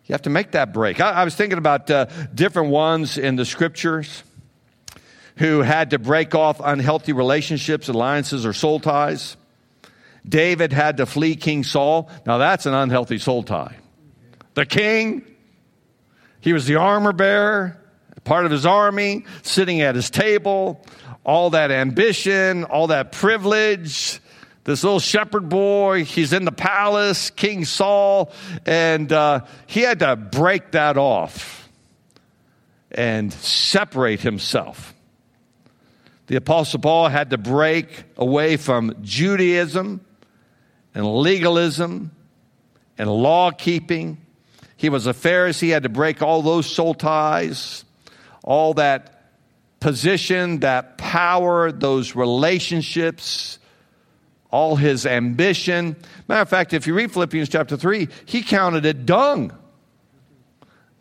You 0.05 0.13
have 0.13 0.21
to 0.21 0.29
make 0.29 0.51
that 0.51 0.73
break. 0.73 1.01
I, 1.01 1.09
I 1.09 1.23
was 1.23 1.33
thinking 1.33 1.57
about 1.57 1.89
uh, 1.89 2.05
different 2.35 2.69
ones 2.69 3.17
in 3.17 3.35
the 3.35 3.45
scriptures 3.45 4.21
who 5.37 5.61
had 5.61 5.89
to 5.89 5.97
break 5.97 6.35
off 6.35 6.61
unhealthy 6.63 7.13
relationships, 7.13 7.89
alliances, 7.89 8.45
or 8.45 8.53
soul 8.53 8.79
ties. 8.79 9.37
David 10.27 10.71
had 10.71 10.97
to 10.97 11.05
flee 11.05 11.35
King 11.35 11.63
Saul. 11.63 12.09
Now 12.25 12.37
that's 12.37 12.65
an 12.65 12.73
unhealthy 12.73 13.17
soul 13.17 13.43
tie. 13.43 13.77
The 14.53 14.65
king, 14.65 15.25
he 16.39 16.53
was 16.53 16.65
the 16.65 16.75
armor 16.75 17.13
bearer, 17.13 17.79
part 18.23 18.45
of 18.45 18.51
his 18.51 18.65
army, 18.65 19.25
sitting 19.41 19.81
at 19.81 19.95
his 19.95 20.09
table, 20.09 20.85
all 21.25 21.51
that 21.51 21.71
ambition, 21.71 22.63
all 22.63 22.87
that 22.87 23.11
privilege. 23.11 24.19
This 24.63 24.83
little 24.83 24.99
shepherd 24.99 25.49
boy, 25.49 26.05
he's 26.05 26.31
in 26.31 26.45
the 26.45 26.51
palace, 26.51 27.31
King 27.31 27.65
Saul, 27.65 28.31
and 28.65 29.11
uh, 29.11 29.41
he 29.67 29.81
had 29.81 29.99
to 29.99 30.15
break 30.15 30.71
that 30.71 30.97
off 30.97 31.69
and 32.91 33.33
separate 33.33 34.21
himself. 34.21 34.93
The 36.27 36.37
Apostle 36.37 36.79
Paul 36.79 37.09
had 37.09 37.31
to 37.31 37.37
break 37.37 38.05
away 38.15 38.55
from 38.55 38.95
Judaism 39.01 39.99
and 40.93 41.05
legalism 41.17 42.11
and 42.97 43.09
law 43.09 43.51
keeping. 43.51 44.17
He 44.77 44.89
was 44.89 45.07
a 45.07 45.13
Pharisee, 45.13 45.69
had 45.69 45.83
to 45.83 45.89
break 45.89 46.21
all 46.21 46.41
those 46.41 46.65
soul 46.65 46.93
ties, 46.93 47.85
all 48.43 48.73
that 48.75 49.13
position, 49.79 50.59
that 50.59 50.97
power, 50.97 51.71
those 51.71 52.15
relationships, 52.15 53.59
all 54.49 54.75
his 54.75 55.05
ambition. 55.05 55.95
Matter 56.27 56.41
of 56.41 56.49
fact, 56.49 56.73
if 56.73 56.85
you 56.87 56.93
read 56.93 57.11
Philippians 57.11 57.49
chapter 57.49 57.75
3, 57.75 58.07
he 58.25 58.43
counted 58.43 58.85
it 58.85 59.05
dung. 59.05 59.51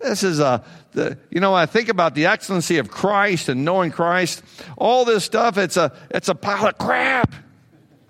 This 0.00 0.24
is 0.24 0.40
a, 0.40 0.64
the, 0.92 1.16
you 1.30 1.40
know, 1.40 1.54
I 1.54 1.66
think 1.66 1.88
about 1.88 2.14
the 2.14 2.26
excellency 2.26 2.78
of 2.78 2.90
Christ 2.90 3.48
and 3.48 3.64
knowing 3.64 3.92
Christ, 3.92 4.42
all 4.76 5.04
this 5.04 5.24
stuff, 5.24 5.58
it's 5.58 5.76
a, 5.76 5.92
it's 6.10 6.28
a 6.28 6.34
pile 6.34 6.66
of 6.66 6.78
crap. 6.78 7.32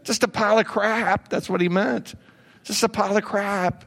Just 0.04 0.22
a 0.22 0.28
pile 0.28 0.58
of 0.58 0.66
crap. 0.66 1.28
That's 1.28 1.48
what 1.48 1.60
he 1.60 1.68
meant. 1.68 2.14
Just 2.64 2.82
a 2.82 2.88
pile 2.88 3.16
of 3.16 3.24
crap. 3.24 3.84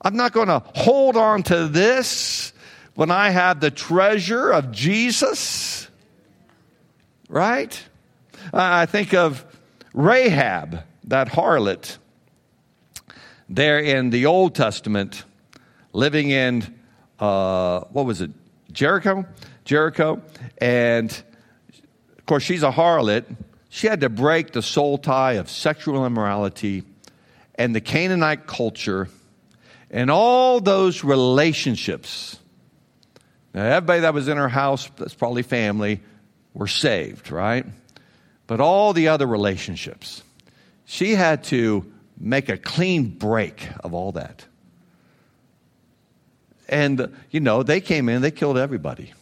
I'm 0.00 0.16
not 0.16 0.32
going 0.32 0.48
to 0.48 0.62
hold 0.74 1.16
on 1.16 1.42
to 1.44 1.68
this 1.68 2.52
when 2.94 3.10
I 3.10 3.30
have 3.30 3.60
the 3.60 3.70
treasure 3.70 4.50
of 4.50 4.72
Jesus. 4.72 5.88
Right? 7.28 7.80
I 8.52 8.86
think 8.86 9.14
of 9.14 9.44
Rahab, 9.94 10.82
that 11.04 11.28
harlot, 11.28 11.98
there 13.48 13.78
in 13.78 14.10
the 14.10 14.26
Old 14.26 14.54
Testament 14.54 15.24
living 15.92 16.30
in, 16.30 16.74
uh, 17.18 17.80
what 17.90 18.06
was 18.06 18.20
it, 18.20 18.30
Jericho? 18.72 19.24
Jericho. 19.64 20.22
And 20.58 21.10
of 22.18 22.26
course, 22.26 22.42
she's 22.42 22.62
a 22.62 22.70
harlot. 22.70 23.24
She 23.74 23.86
had 23.86 24.02
to 24.02 24.10
break 24.10 24.52
the 24.52 24.60
soul 24.60 24.98
tie 24.98 25.32
of 25.32 25.48
sexual 25.48 26.04
immorality 26.04 26.82
and 27.54 27.74
the 27.74 27.80
Canaanite 27.80 28.46
culture 28.46 29.08
and 29.90 30.10
all 30.10 30.60
those 30.60 31.02
relationships. 31.02 32.38
Now, 33.54 33.64
everybody 33.64 34.00
that 34.00 34.12
was 34.12 34.28
in 34.28 34.36
her 34.36 34.50
house, 34.50 34.90
that's 34.98 35.14
probably 35.14 35.42
family, 35.42 36.02
were 36.52 36.66
saved, 36.66 37.30
right? 37.30 37.64
But 38.46 38.60
all 38.60 38.92
the 38.92 39.08
other 39.08 39.26
relationships, 39.26 40.22
she 40.84 41.14
had 41.14 41.44
to 41.44 41.90
make 42.20 42.50
a 42.50 42.58
clean 42.58 43.08
break 43.08 43.66
of 43.82 43.94
all 43.94 44.12
that. 44.12 44.44
And, 46.68 47.10
you 47.30 47.40
know, 47.40 47.62
they 47.62 47.80
came 47.80 48.10
in, 48.10 48.20
they 48.20 48.32
killed 48.32 48.58
everybody. 48.58 49.14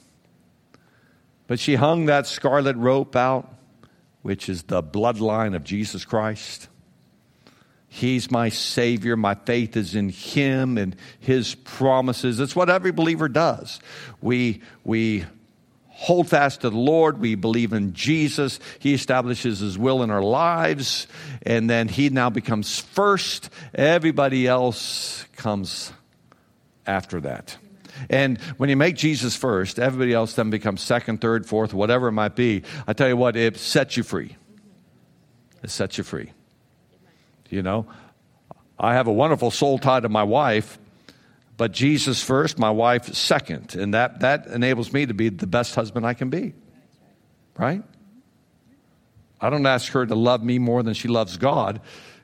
But 1.47 1.61
she 1.61 1.77
hung 1.77 2.07
that 2.07 2.27
scarlet 2.27 2.75
rope 2.77 3.15
out, 3.15 3.55
which 4.23 4.49
is 4.49 4.65
the 4.65 4.83
bloodline 4.83 5.55
of 5.55 5.65
Jesus 5.65 6.05
Christ. 6.05 6.69
He's 7.89 8.31
my 8.31 8.51
Savior. 8.51 9.17
My 9.17 9.35
faith 9.35 9.77
is 9.77 9.97
in 9.97 10.11
Him 10.11 10.79
and 10.79 10.95
His 11.19 11.57
promises. 11.57 12.39
It's 12.39 12.55
what 12.55 12.71
every 12.71 12.93
believer 12.93 13.29
does. 13.29 13.81
We, 14.21 14.63
we 14.85 15.25
hold 15.89 16.29
fast 16.29 16.61
to 16.61 16.71
the 16.71 16.77
Lord. 16.77 17.19
We 17.19 17.35
believe 17.35 17.73
in 17.73 17.93
Jesus. 17.93 18.61
He 18.79 18.95
establishes 18.95 19.59
His 19.59 19.77
will 19.77 20.05
in 20.05 20.11
our 20.11 20.23
lives. 20.23 21.09
And 21.43 21.69
then 21.69 21.89
He 21.89 22.11
now 22.11 22.31
becomes 22.31 22.79
first. 22.79 23.51
Everybody 23.75 24.47
else 24.47 25.25
comes 25.37 25.93
after 26.87 27.21
that. 27.23 27.57
And 28.09 28.39
when 28.57 28.71
you 28.71 28.77
make 28.77 28.97
Jesus 28.97 29.37
first, 29.37 29.79
everybody 29.79 30.13
else 30.13 30.35
then 30.35 30.51
becomes 30.51 30.81
second, 30.81 31.21
third, 31.21 31.47
fourth, 31.47 31.75
whatever 31.75 32.09
it 32.09 32.13
might 32.13 32.37
be. 32.37 32.63
I 32.87 32.93
tell 32.93 33.09
you 33.09 33.17
what, 33.17 33.37
it 33.37 33.57
sets 33.57 33.97
you 33.97 34.03
free. 34.03 34.37
It 35.63 35.71
sets 35.71 35.99
you 35.99 36.05
free. 36.05 36.33
You 37.51 37.63
know, 37.63 37.87
I 38.79 38.95
have 38.95 39.09
a 39.09 39.13
wonderful 39.13 39.51
soul 39.51 39.79
tie 39.79 40.01
to 40.01 40.09
my 40.09 40.23
wife, 40.23 40.79
but 41.57 41.73
Jesus 41.73 42.23
first, 42.23 42.59
my 42.59 42.71
wife 42.71 43.13
second. 43.15 43.75
And 43.75 43.93
that, 43.93 44.21
that 44.21 44.47
enables 44.47 44.93
me 44.93 45.05
to 45.07 45.15
be 45.15 45.29
the 45.29 45.47
best 45.47 45.75
husband 45.75 46.07
I 46.07 46.15
can 46.15 46.31
be. 46.31 46.55
Right? 47.59 47.83
I 49.41 49.51
don't 49.51 49.67
ask 49.67 49.93
her 49.93 50.07
to 50.07 50.15
love 50.15 50.43
me 50.43 50.59
more 50.59 50.83
than 50.83 50.95
she 50.95 51.09
loves 51.09 51.37
God 51.37 51.81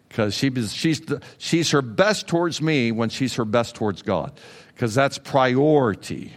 because 0.09 0.35
she, 0.35 0.51
she's, 0.67 1.03
she's 1.39 1.71
her 1.71 1.83
best 1.83 2.27
towards 2.27 2.63
me 2.63 2.93
when 2.93 3.09
she's 3.09 3.35
her 3.35 3.45
best 3.45 3.75
towards 3.75 4.03
God 4.03 4.39
because 4.77 4.95
that's 4.95 5.19
priority. 5.19 6.33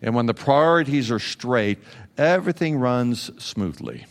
And 0.00 0.14
when 0.14 0.26
the 0.26 0.34
priorities 0.34 1.10
are 1.10 1.18
straight, 1.18 1.78
everything 2.16 2.78
runs 2.78 3.30
smoothly. 3.42 4.06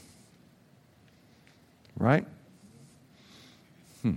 Right? 1.97 2.25
Hmm. 4.01 4.15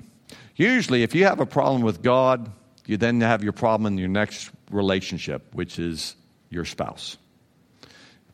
Usually, 0.57 1.03
if 1.03 1.15
you 1.15 1.25
have 1.27 1.39
a 1.39 1.47
problem 1.47 1.83
with 1.83 2.03
God, 2.03 2.51
you 2.87 2.97
then 2.97 3.21
have 3.21 3.45
your 3.45 3.53
problem 3.53 3.93
in 3.93 3.99
your 3.99 4.09
next 4.09 4.51
relationship, 4.71 5.55
which 5.55 5.79
is 5.79 6.17
your 6.51 6.65
spouse. 6.65 7.17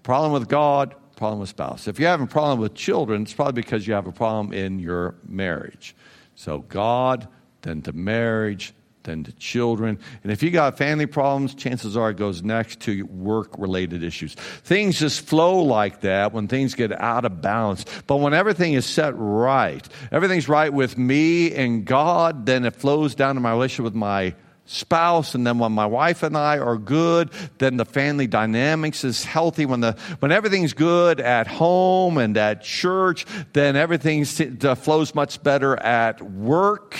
Problem 0.02 0.32
with 0.32 0.48
God, 0.48 0.94
problem 1.16 1.40
with 1.40 1.48
spouse. 1.48 1.88
If 1.88 2.00
you 2.00 2.06
have 2.06 2.20
a 2.20 2.26
problem 2.26 2.58
with 2.58 2.74
children, 2.74 3.22
it's 3.22 3.34
probably 3.34 3.62
because 3.62 3.86
you 3.86 3.94
have 3.94 4.06
a 4.06 4.12
problem 4.12 4.52
in 4.52 4.78
your 4.78 5.14
marriage. 5.26 5.94
So, 6.34 6.58
God, 6.60 7.28
then 7.62 7.82
to 7.82 7.92
marriage, 7.92 8.74
then 9.04 9.24
to 9.24 9.32
children. 9.32 9.98
And 10.22 10.32
if 10.32 10.42
you 10.42 10.50
got 10.50 10.78
family 10.78 11.06
problems, 11.06 11.54
chances 11.54 11.96
are 11.96 12.10
it 12.10 12.16
goes 12.16 12.42
next 12.42 12.80
to 12.80 13.04
work 13.06 13.58
related 13.58 14.02
issues. 14.02 14.34
Things 14.34 14.98
just 14.98 15.26
flow 15.26 15.62
like 15.62 16.00
that 16.02 16.32
when 16.32 16.48
things 16.48 16.74
get 16.74 16.92
out 16.92 17.24
of 17.24 17.40
balance. 17.40 17.84
But 18.06 18.16
when 18.16 18.34
everything 18.34 18.74
is 18.74 18.86
set 18.86 19.14
right, 19.16 19.86
everything's 20.10 20.48
right 20.48 20.72
with 20.72 20.96
me 20.96 21.52
and 21.54 21.84
God, 21.84 22.46
then 22.46 22.64
it 22.64 22.76
flows 22.76 23.14
down 23.14 23.34
to 23.34 23.40
my 23.40 23.52
relationship 23.52 23.84
with 23.84 23.94
my 23.94 24.34
spouse 24.64 25.34
and 25.34 25.46
then 25.46 25.58
when 25.58 25.72
my 25.72 25.86
wife 25.86 26.22
and 26.22 26.36
I 26.36 26.58
are 26.58 26.76
good 26.76 27.30
then 27.58 27.76
the 27.76 27.84
family 27.84 28.26
dynamics 28.26 29.04
is 29.04 29.24
healthy. 29.24 29.66
When 29.66 29.80
the 29.80 29.96
when 30.20 30.32
everything's 30.32 30.72
good 30.72 31.20
at 31.20 31.46
home 31.46 32.18
and 32.18 32.36
at 32.36 32.62
church 32.62 33.26
then 33.52 33.76
everything 33.76 34.24
uh, 34.62 34.74
flows 34.74 35.14
much 35.14 35.42
better 35.42 35.76
at 35.76 36.22
work. 36.22 36.98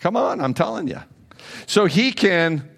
Come 0.00 0.16
on 0.16 0.40
I'm 0.40 0.54
telling 0.54 0.88
you 0.88 1.00
so 1.66 1.86
he 1.86 2.12
can 2.12 2.68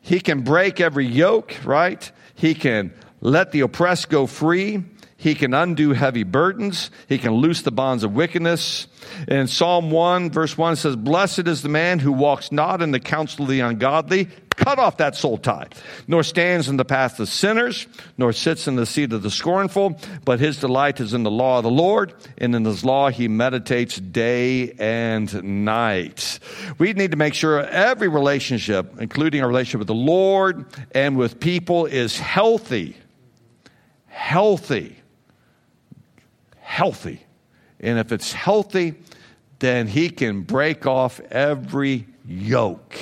he 0.00 0.20
can 0.20 0.42
break 0.42 0.80
every 0.80 1.06
yoke 1.06 1.56
right? 1.64 2.10
He 2.34 2.54
can 2.54 2.92
let 3.20 3.52
the 3.52 3.60
oppressed 3.60 4.08
go 4.08 4.26
free 4.26 4.82
he 5.20 5.34
can 5.34 5.52
undo 5.52 5.92
heavy 5.92 6.22
burdens. 6.22 6.90
He 7.06 7.18
can 7.18 7.32
loose 7.32 7.60
the 7.60 7.70
bonds 7.70 8.04
of 8.04 8.14
wickedness. 8.14 8.86
In 9.28 9.48
Psalm 9.48 9.90
1, 9.90 10.30
verse 10.30 10.56
1 10.56 10.76
says, 10.76 10.96
Blessed 10.96 11.40
is 11.40 11.60
the 11.60 11.68
man 11.68 11.98
who 11.98 12.10
walks 12.10 12.50
not 12.50 12.80
in 12.80 12.90
the 12.90 13.00
counsel 13.00 13.44
of 13.44 13.50
the 13.50 13.60
ungodly. 13.60 14.28
Cut 14.56 14.78
off 14.78 14.96
that 14.96 15.16
soul 15.16 15.36
tie, 15.36 15.68
nor 16.08 16.22
stands 16.22 16.70
in 16.70 16.78
the 16.78 16.86
path 16.86 17.20
of 17.20 17.28
sinners, 17.28 17.86
nor 18.16 18.32
sits 18.32 18.66
in 18.66 18.76
the 18.76 18.86
seat 18.86 19.12
of 19.12 19.22
the 19.22 19.30
scornful, 19.30 20.00
but 20.24 20.40
his 20.40 20.56
delight 20.58 21.00
is 21.00 21.12
in 21.12 21.22
the 21.22 21.30
law 21.30 21.58
of 21.58 21.64
the 21.64 21.70
Lord, 21.70 22.14
and 22.38 22.54
in 22.54 22.64
his 22.64 22.82
law 22.82 23.10
he 23.10 23.28
meditates 23.28 23.98
day 23.98 24.72
and 24.78 25.64
night. 25.64 26.38
We 26.78 26.94
need 26.94 27.10
to 27.10 27.18
make 27.18 27.34
sure 27.34 27.60
every 27.60 28.08
relationship, 28.08 28.98
including 28.98 29.42
our 29.42 29.48
relationship 29.48 29.80
with 29.80 29.88
the 29.88 29.94
Lord 29.94 30.64
and 30.92 31.18
with 31.18 31.40
people, 31.40 31.84
is 31.84 32.18
healthy. 32.18 32.96
Healthy 34.06 34.99
healthy. 36.70 37.20
And 37.80 37.98
if 37.98 38.12
it's 38.12 38.32
healthy, 38.32 38.94
then 39.58 39.88
he 39.88 40.08
can 40.08 40.42
break 40.42 40.86
off 40.86 41.20
every 41.30 42.06
yoke. 42.24 42.96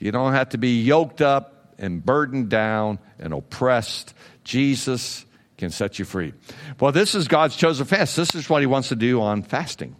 You 0.00 0.10
don't 0.10 0.32
have 0.32 0.48
to 0.50 0.58
be 0.58 0.82
yoked 0.82 1.22
up 1.22 1.74
and 1.78 2.04
burdened 2.04 2.48
down 2.48 2.98
and 3.20 3.32
oppressed. 3.32 4.12
Jesus 4.42 5.24
can 5.56 5.70
set 5.70 6.00
you 6.00 6.04
free. 6.04 6.32
Well, 6.80 6.90
this 6.90 7.14
is 7.14 7.28
God's 7.28 7.54
chosen 7.54 7.86
fast. 7.86 8.16
This 8.16 8.34
is 8.34 8.50
what 8.50 8.60
he 8.60 8.66
wants 8.66 8.88
to 8.88 8.96
do 8.96 9.20
on 9.22 9.42
fasting. 9.42 9.94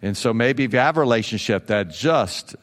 And 0.00 0.16
so 0.16 0.32
maybe 0.32 0.62
if 0.62 0.72
you 0.72 0.78
have 0.78 0.96
a 0.96 1.00
relationship 1.00 1.66
that 1.66 1.90
just 1.90 2.54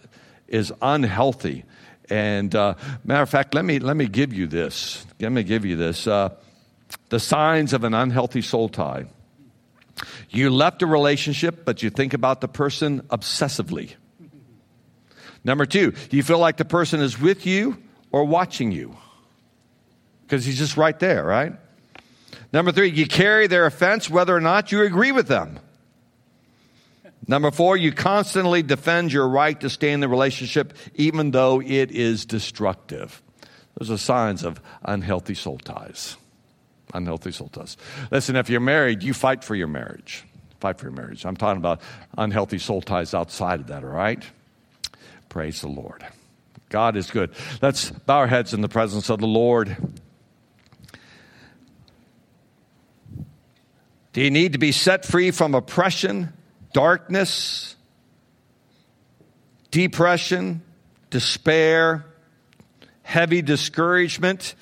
is 0.48 0.72
unhealthy, 0.82 1.66
and 2.10 2.56
uh, 2.56 2.76
matter 3.04 3.24
of 3.24 3.30
fact, 3.30 3.54
let 3.54 3.66
me 3.66 3.80
let 3.80 3.98
me 3.98 4.08
give 4.08 4.34
you 4.34 4.48
this. 4.48 5.06
Let 5.20 5.32
me 5.32 5.44
give 5.44 5.66
you 5.66 5.76
this. 5.76 6.08
Uh, 6.08 6.30
the 7.10 7.20
signs 7.20 7.74
of 7.74 7.84
an 7.84 7.94
unhealthy 7.94 8.42
soul 8.42 8.70
tie. 8.70 9.06
You 10.30 10.50
left 10.50 10.82
a 10.82 10.88
relationship, 10.88 11.66
but 11.66 11.84
you 11.84 11.90
think 11.90 12.14
about 12.14 12.42
the 12.42 12.48
person 12.48 13.02
obsessively. 13.04 13.94
Number 15.44 15.66
two, 15.66 15.94
you 16.12 16.24
feel 16.24 16.40
like 16.40 16.58
the 16.58 16.66
person 16.66 17.00
is 17.00 17.20
with 17.20 17.46
you 17.46 17.82
or 18.12 18.26
watching 18.26 18.72
you? 18.72 18.96
Because 20.24 20.46
he's 20.46 20.58
just 20.58 20.78
right 20.78 20.98
there, 21.00 21.24
right? 21.24 21.54
Number 22.52 22.72
three, 22.72 22.90
you 22.90 23.08
carry 23.08 23.48
their 23.48 23.66
offense 23.66 24.10
whether 24.10 24.36
or 24.36 24.42
not 24.42 24.72
you 24.72 24.84
agree 24.84 25.12
with 25.12 25.28
them. 25.28 25.60
Number 27.28 27.52
four, 27.52 27.78
you 27.78 27.92
constantly 27.92 28.64
defend 28.64 29.14
your 29.14 29.28
right 29.28 29.60
to 29.62 29.70
stay 29.70 29.92
in 29.92 30.00
the 30.00 30.10
relationship 30.10 30.76
even 30.96 31.32
though 31.32 31.62
it 31.62 31.92
is 31.92 32.26
destructive. 32.26 33.22
Those 33.78 33.92
are 33.92 33.98
signs 33.98 34.44
of 34.44 34.60
unhealthy 34.84 35.36
soul 35.36 35.58
ties 35.60 36.18
unhealthy 36.94 37.32
soul 37.32 37.50
ties. 37.50 37.78
Listen, 38.12 38.36
if 38.36 38.50
you're 38.50 38.60
married, 38.60 39.04
you 39.04 39.14
fight 39.14 39.44
for 39.44 39.56
your 39.56 39.68
marriage. 39.68 40.26
Fight 40.60 40.78
for 40.78 40.88
your 40.88 40.96
marriage. 40.96 41.26
I'm 41.26 41.38
talking 41.38 41.58
about 41.58 41.82
unhealthy 42.18 42.58
soul 42.58 42.82
ties 42.82 43.14
outside 43.14 43.62
of 43.62 43.68
that, 43.68 43.84
all 43.84 43.90
right? 43.90 44.24
Praise 45.30 45.62
the 45.62 45.68
Lord. 45.68 46.06
God 46.70 46.96
is 46.96 47.10
good. 47.10 47.32
Let's 47.62 47.90
bow 47.90 48.18
our 48.20 48.28
heads 48.28 48.54
in 48.54 48.62
the 48.62 48.70
presence 48.70 49.10
of 49.10 49.20
the 49.20 49.28
Lord. 49.28 49.76
Do 54.14 54.22
you 54.22 54.32
need 54.32 54.54
to 54.54 54.60
be 54.60 54.72
set 54.72 55.06
free 55.06 55.32
from 55.32 55.56
oppression, 55.56 56.34
darkness, 56.74 57.76
depression, 59.72 60.62
despair, 61.10 62.06
heavy 63.04 63.42
discouragement? 63.42 64.56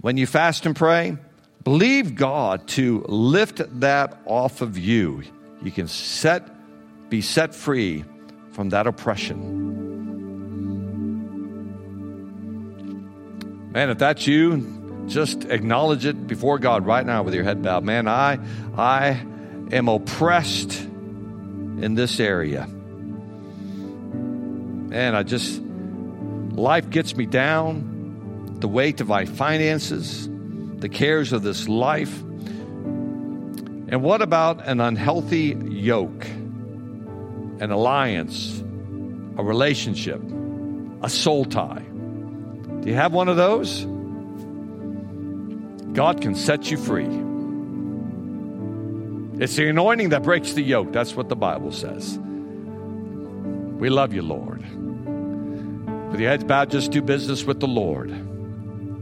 When 0.00 0.16
you 0.16 0.26
fast 0.26 0.66
and 0.66 0.76
pray, 0.76 1.16
believe 1.64 2.14
God 2.14 2.68
to 2.68 3.04
lift 3.08 3.62
that 3.80 4.20
off 4.26 4.60
of 4.60 4.78
you. 4.78 5.22
You 5.62 5.70
can 5.70 5.88
set, 5.88 6.48
be 7.08 7.22
set 7.22 7.54
free 7.54 8.04
from 8.52 8.68
that 8.70 8.86
oppression. 8.86 9.64
Man, 13.72 13.90
if 13.90 13.98
that's 13.98 14.26
you, 14.26 15.04
just 15.06 15.44
acknowledge 15.44 16.06
it 16.06 16.26
before 16.26 16.58
God 16.58 16.86
right 16.86 17.04
now 17.04 17.22
with 17.22 17.34
your 17.34 17.44
head 17.44 17.62
bowed. 17.62 17.84
Man, 17.84 18.08
I, 18.08 18.38
I 18.76 19.24
am 19.72 19.88
oppressed 19.88 20.80
in 20.80 21.94
this 21.94 22.18
area. 22.20 22.62
And 24.92 25.16
I 25.16 25.22
just, 25.22 25.60
life 25.60 26.88
gets 26.90 27.16
me 27.16 27.26
down 27.26 27.95
the 28.60 28.68
weight 28.68 29.00
of 29.00 29.08
my 29.08 29.24
finances, 29.24 30.28
the 30.78 30.88
cares 30.88 31.32
of 31.32 31.42
this 31.42 31.68
life? 31.68 32.22
And 33.88 34.02
what 34.02 34.22
about 34.22 34.66
an 34.66 34.80
unhealthy 34.80 35.56
yoke, 35.68 36.24
an 36.26 37.70
alliance, 37.70 38.60
a 39.36 39.44
relationship, 39.44 40.20
a 41.02 41.08
soul 41.08 41.44
tie? 41.44 41.84
Do 42.80 42.88
you 42.88 42.94
have 42.94 43.12
one 43.12 43.28
of 43.28 43.36
those? 43.36 43.84
God 45.94 46.20
can 46.20 46.34
set 46.34 46.70
you 46.70 46.76
free. 46.76 47.08
It's 49.42 49.56
the 49.56 49.68
anointing 49.68 50.08
that 50.10 50.22
breaks 50.22 50.54
the 50.54 50.62
yoke. 50.62 50.92
That's 50.92 51.14
what 51.14 51.28
the 51.28 51.36
Bible 51.36 51.72
says. 51.72 52.18
We 53.78 53.90
love 53.90 54.14
you, 54.14 54.22
Lord. 54.22 54.62
With 56.10 56.20
your 56.20 56.30
heads 56.30 56.44
bowed, 56.44 56.70
just 56.70 56.90
do 56.90 57.02
business 57.02 57.44
with 57.44 57.60
the 57.60 57.68
Lord 57.68 58.10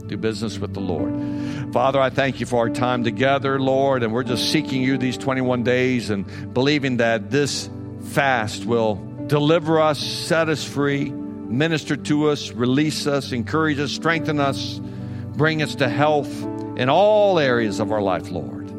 do 0.07 0.17
business 0.17 0.59
with 0.59 0.75
the 0.75 0.81
Lord. 0.81 1.73
Father, 1.73 2.01
I 2.01 2.11
thank 2.11 2.41
you 2.41 2.47
for 2.47 2.59
our 2.59 2.71
time 2.71 3.05
together, 3.05 3.59
Lord, 3.59 4.03
and 4.03 4.13
we're 4.13 4.23
just 4.23 4.53
seeking 4.53 4.83
you 4.83 4.99
these 4.99 5.17
21 5.17 5.63
days 5.63 6.11
and 6.11 6.53
believing 6.53 6.99
that 6.99 7.31
this 7.31 7.71
fast 8.03 8.67
will 8.67 8.97
deliver 9.27 9.81
us, 9.81 9.99
set 9.99 10.49
us 10.49 10.63
free, 10.63 11.11
minister 11.11 11.97
to 11.97 12.29
us, 12.29 12.53
release 12.53 13.07
us, 13.07 13.33
encourage 13.33 13.79
us, 13.79 13.93
strengthen 13.93 14.41
us, 14.41 14.79
bring 15.37 15.63
us 15.63 15.77
to 15.77 15.89
health 15.89 16.31
in 16.77 16.89
all 16.89 17.39
areas 17.39 17.81
of 17.81 17.93
our 17.93 18.03
life, 18.03 18.31
Lord. 18.31 18.71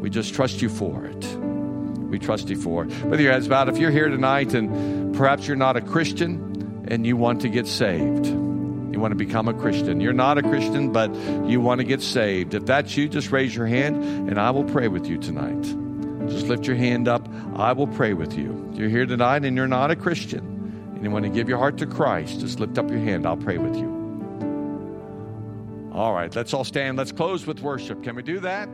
We 0.00 0.10
just 0.10 0.34
trust 0.34 0.60
you 0.60 0.68
for 0.68 1.04
it. 1.06 1.24
We 2.10 2.18
trust 2.18 2.48
you 2.48 2.56
for 2.56 2.84
it. 2.84 3.04
With 3.04 3.20
your 3.20 3.32
heads 3.32 3.48
bowed, 3.48 3.68
if 3.68 3.78
you're 3.78 3.90
here 3.90 4.08
tonight 4.08 4.54
and 4.54 5.14
perhaps 5.14 5.46
you're 5.46 5.56
not 5.56 5.76
a 5.76 5.80
Christian 5.80 6.84
and 6.88 7.06
you 7.06 7.16
want 7.16 7.40
to 7.42 7.48
get 7.48 7.66
saved, 7.66 8.43
you 8.94 9.00
want 9.00 9.10
to 9.10 9.16
become 9.16 9.48
a 9.48 9.54
Christian. 9.54 10.00
You're 10.00 10.12
not 10.12 10.38
a 10.38 10.42
Christian, 10.42 10.92
but 10.92 11.12
you 11.48 11.60
want 11.60 11.80
to 11.80 11.84
get 11.84 12.00
saved. 12.00 12.54
If 12.54 12.64
that's 12.64 12.96
you, 12.96 13.08
just 13.08 13.32
raise 13.32 13.54
your 13.54 13.66
hand 13.66 13.96
and 14.30 14.38
I 14.38 14.52
will 14.52 14.62
pray 14.62 14.86
with 14.86 15.06
you 15.08 15.18
tonight. 15.18 15.62
Just 16.30 16.46
lift 16.46 16.64
your 16.64 16.76
hand 16.76 17.08
up. 17.08 17.28
I 17.56 17.72
will 17.72 17.88
pray 17.88 18.14
with 18.14 18.38
you. 18.38 18.70
You're 18.72 18.88
here 18.88 19.04
tonight 19.04 19.44
and 19.44 19.56
you're 19.56 19.66
not 19.66 19.90
a 19.90 19.96
Christian 19.96 20.92
and 20.94 21.02
you 21.02 21.10
want 21.10 21.24
to 21.24 21.28
give 21.28 21.48
your 21.48 21.58
heart 21.58 21.76
to 21.78 21.86
Christ, 21.86 22.38
just 22.38 22.60
lift 22.60 22.78
up 22.78 22.88
your 22.88 23.00
hand. 23.00 23.26
I'll 23.26 23.36
pray 23.36 23.58
with 23.58 23.74
you. 23.74 23.90
All 25.92 26.14
right, 26.14 26.34
let's 26.34 26.54
all 26.54 26.64
stand. 26.64 26.96
Let's 26.96 27.12
close 27.12 27.46
with 27.46 27.60
worship. 27.62 28.04
Can 28.04 28.14
we 28.14 28.22
do 28.22 28.38
that? 28.40 28.68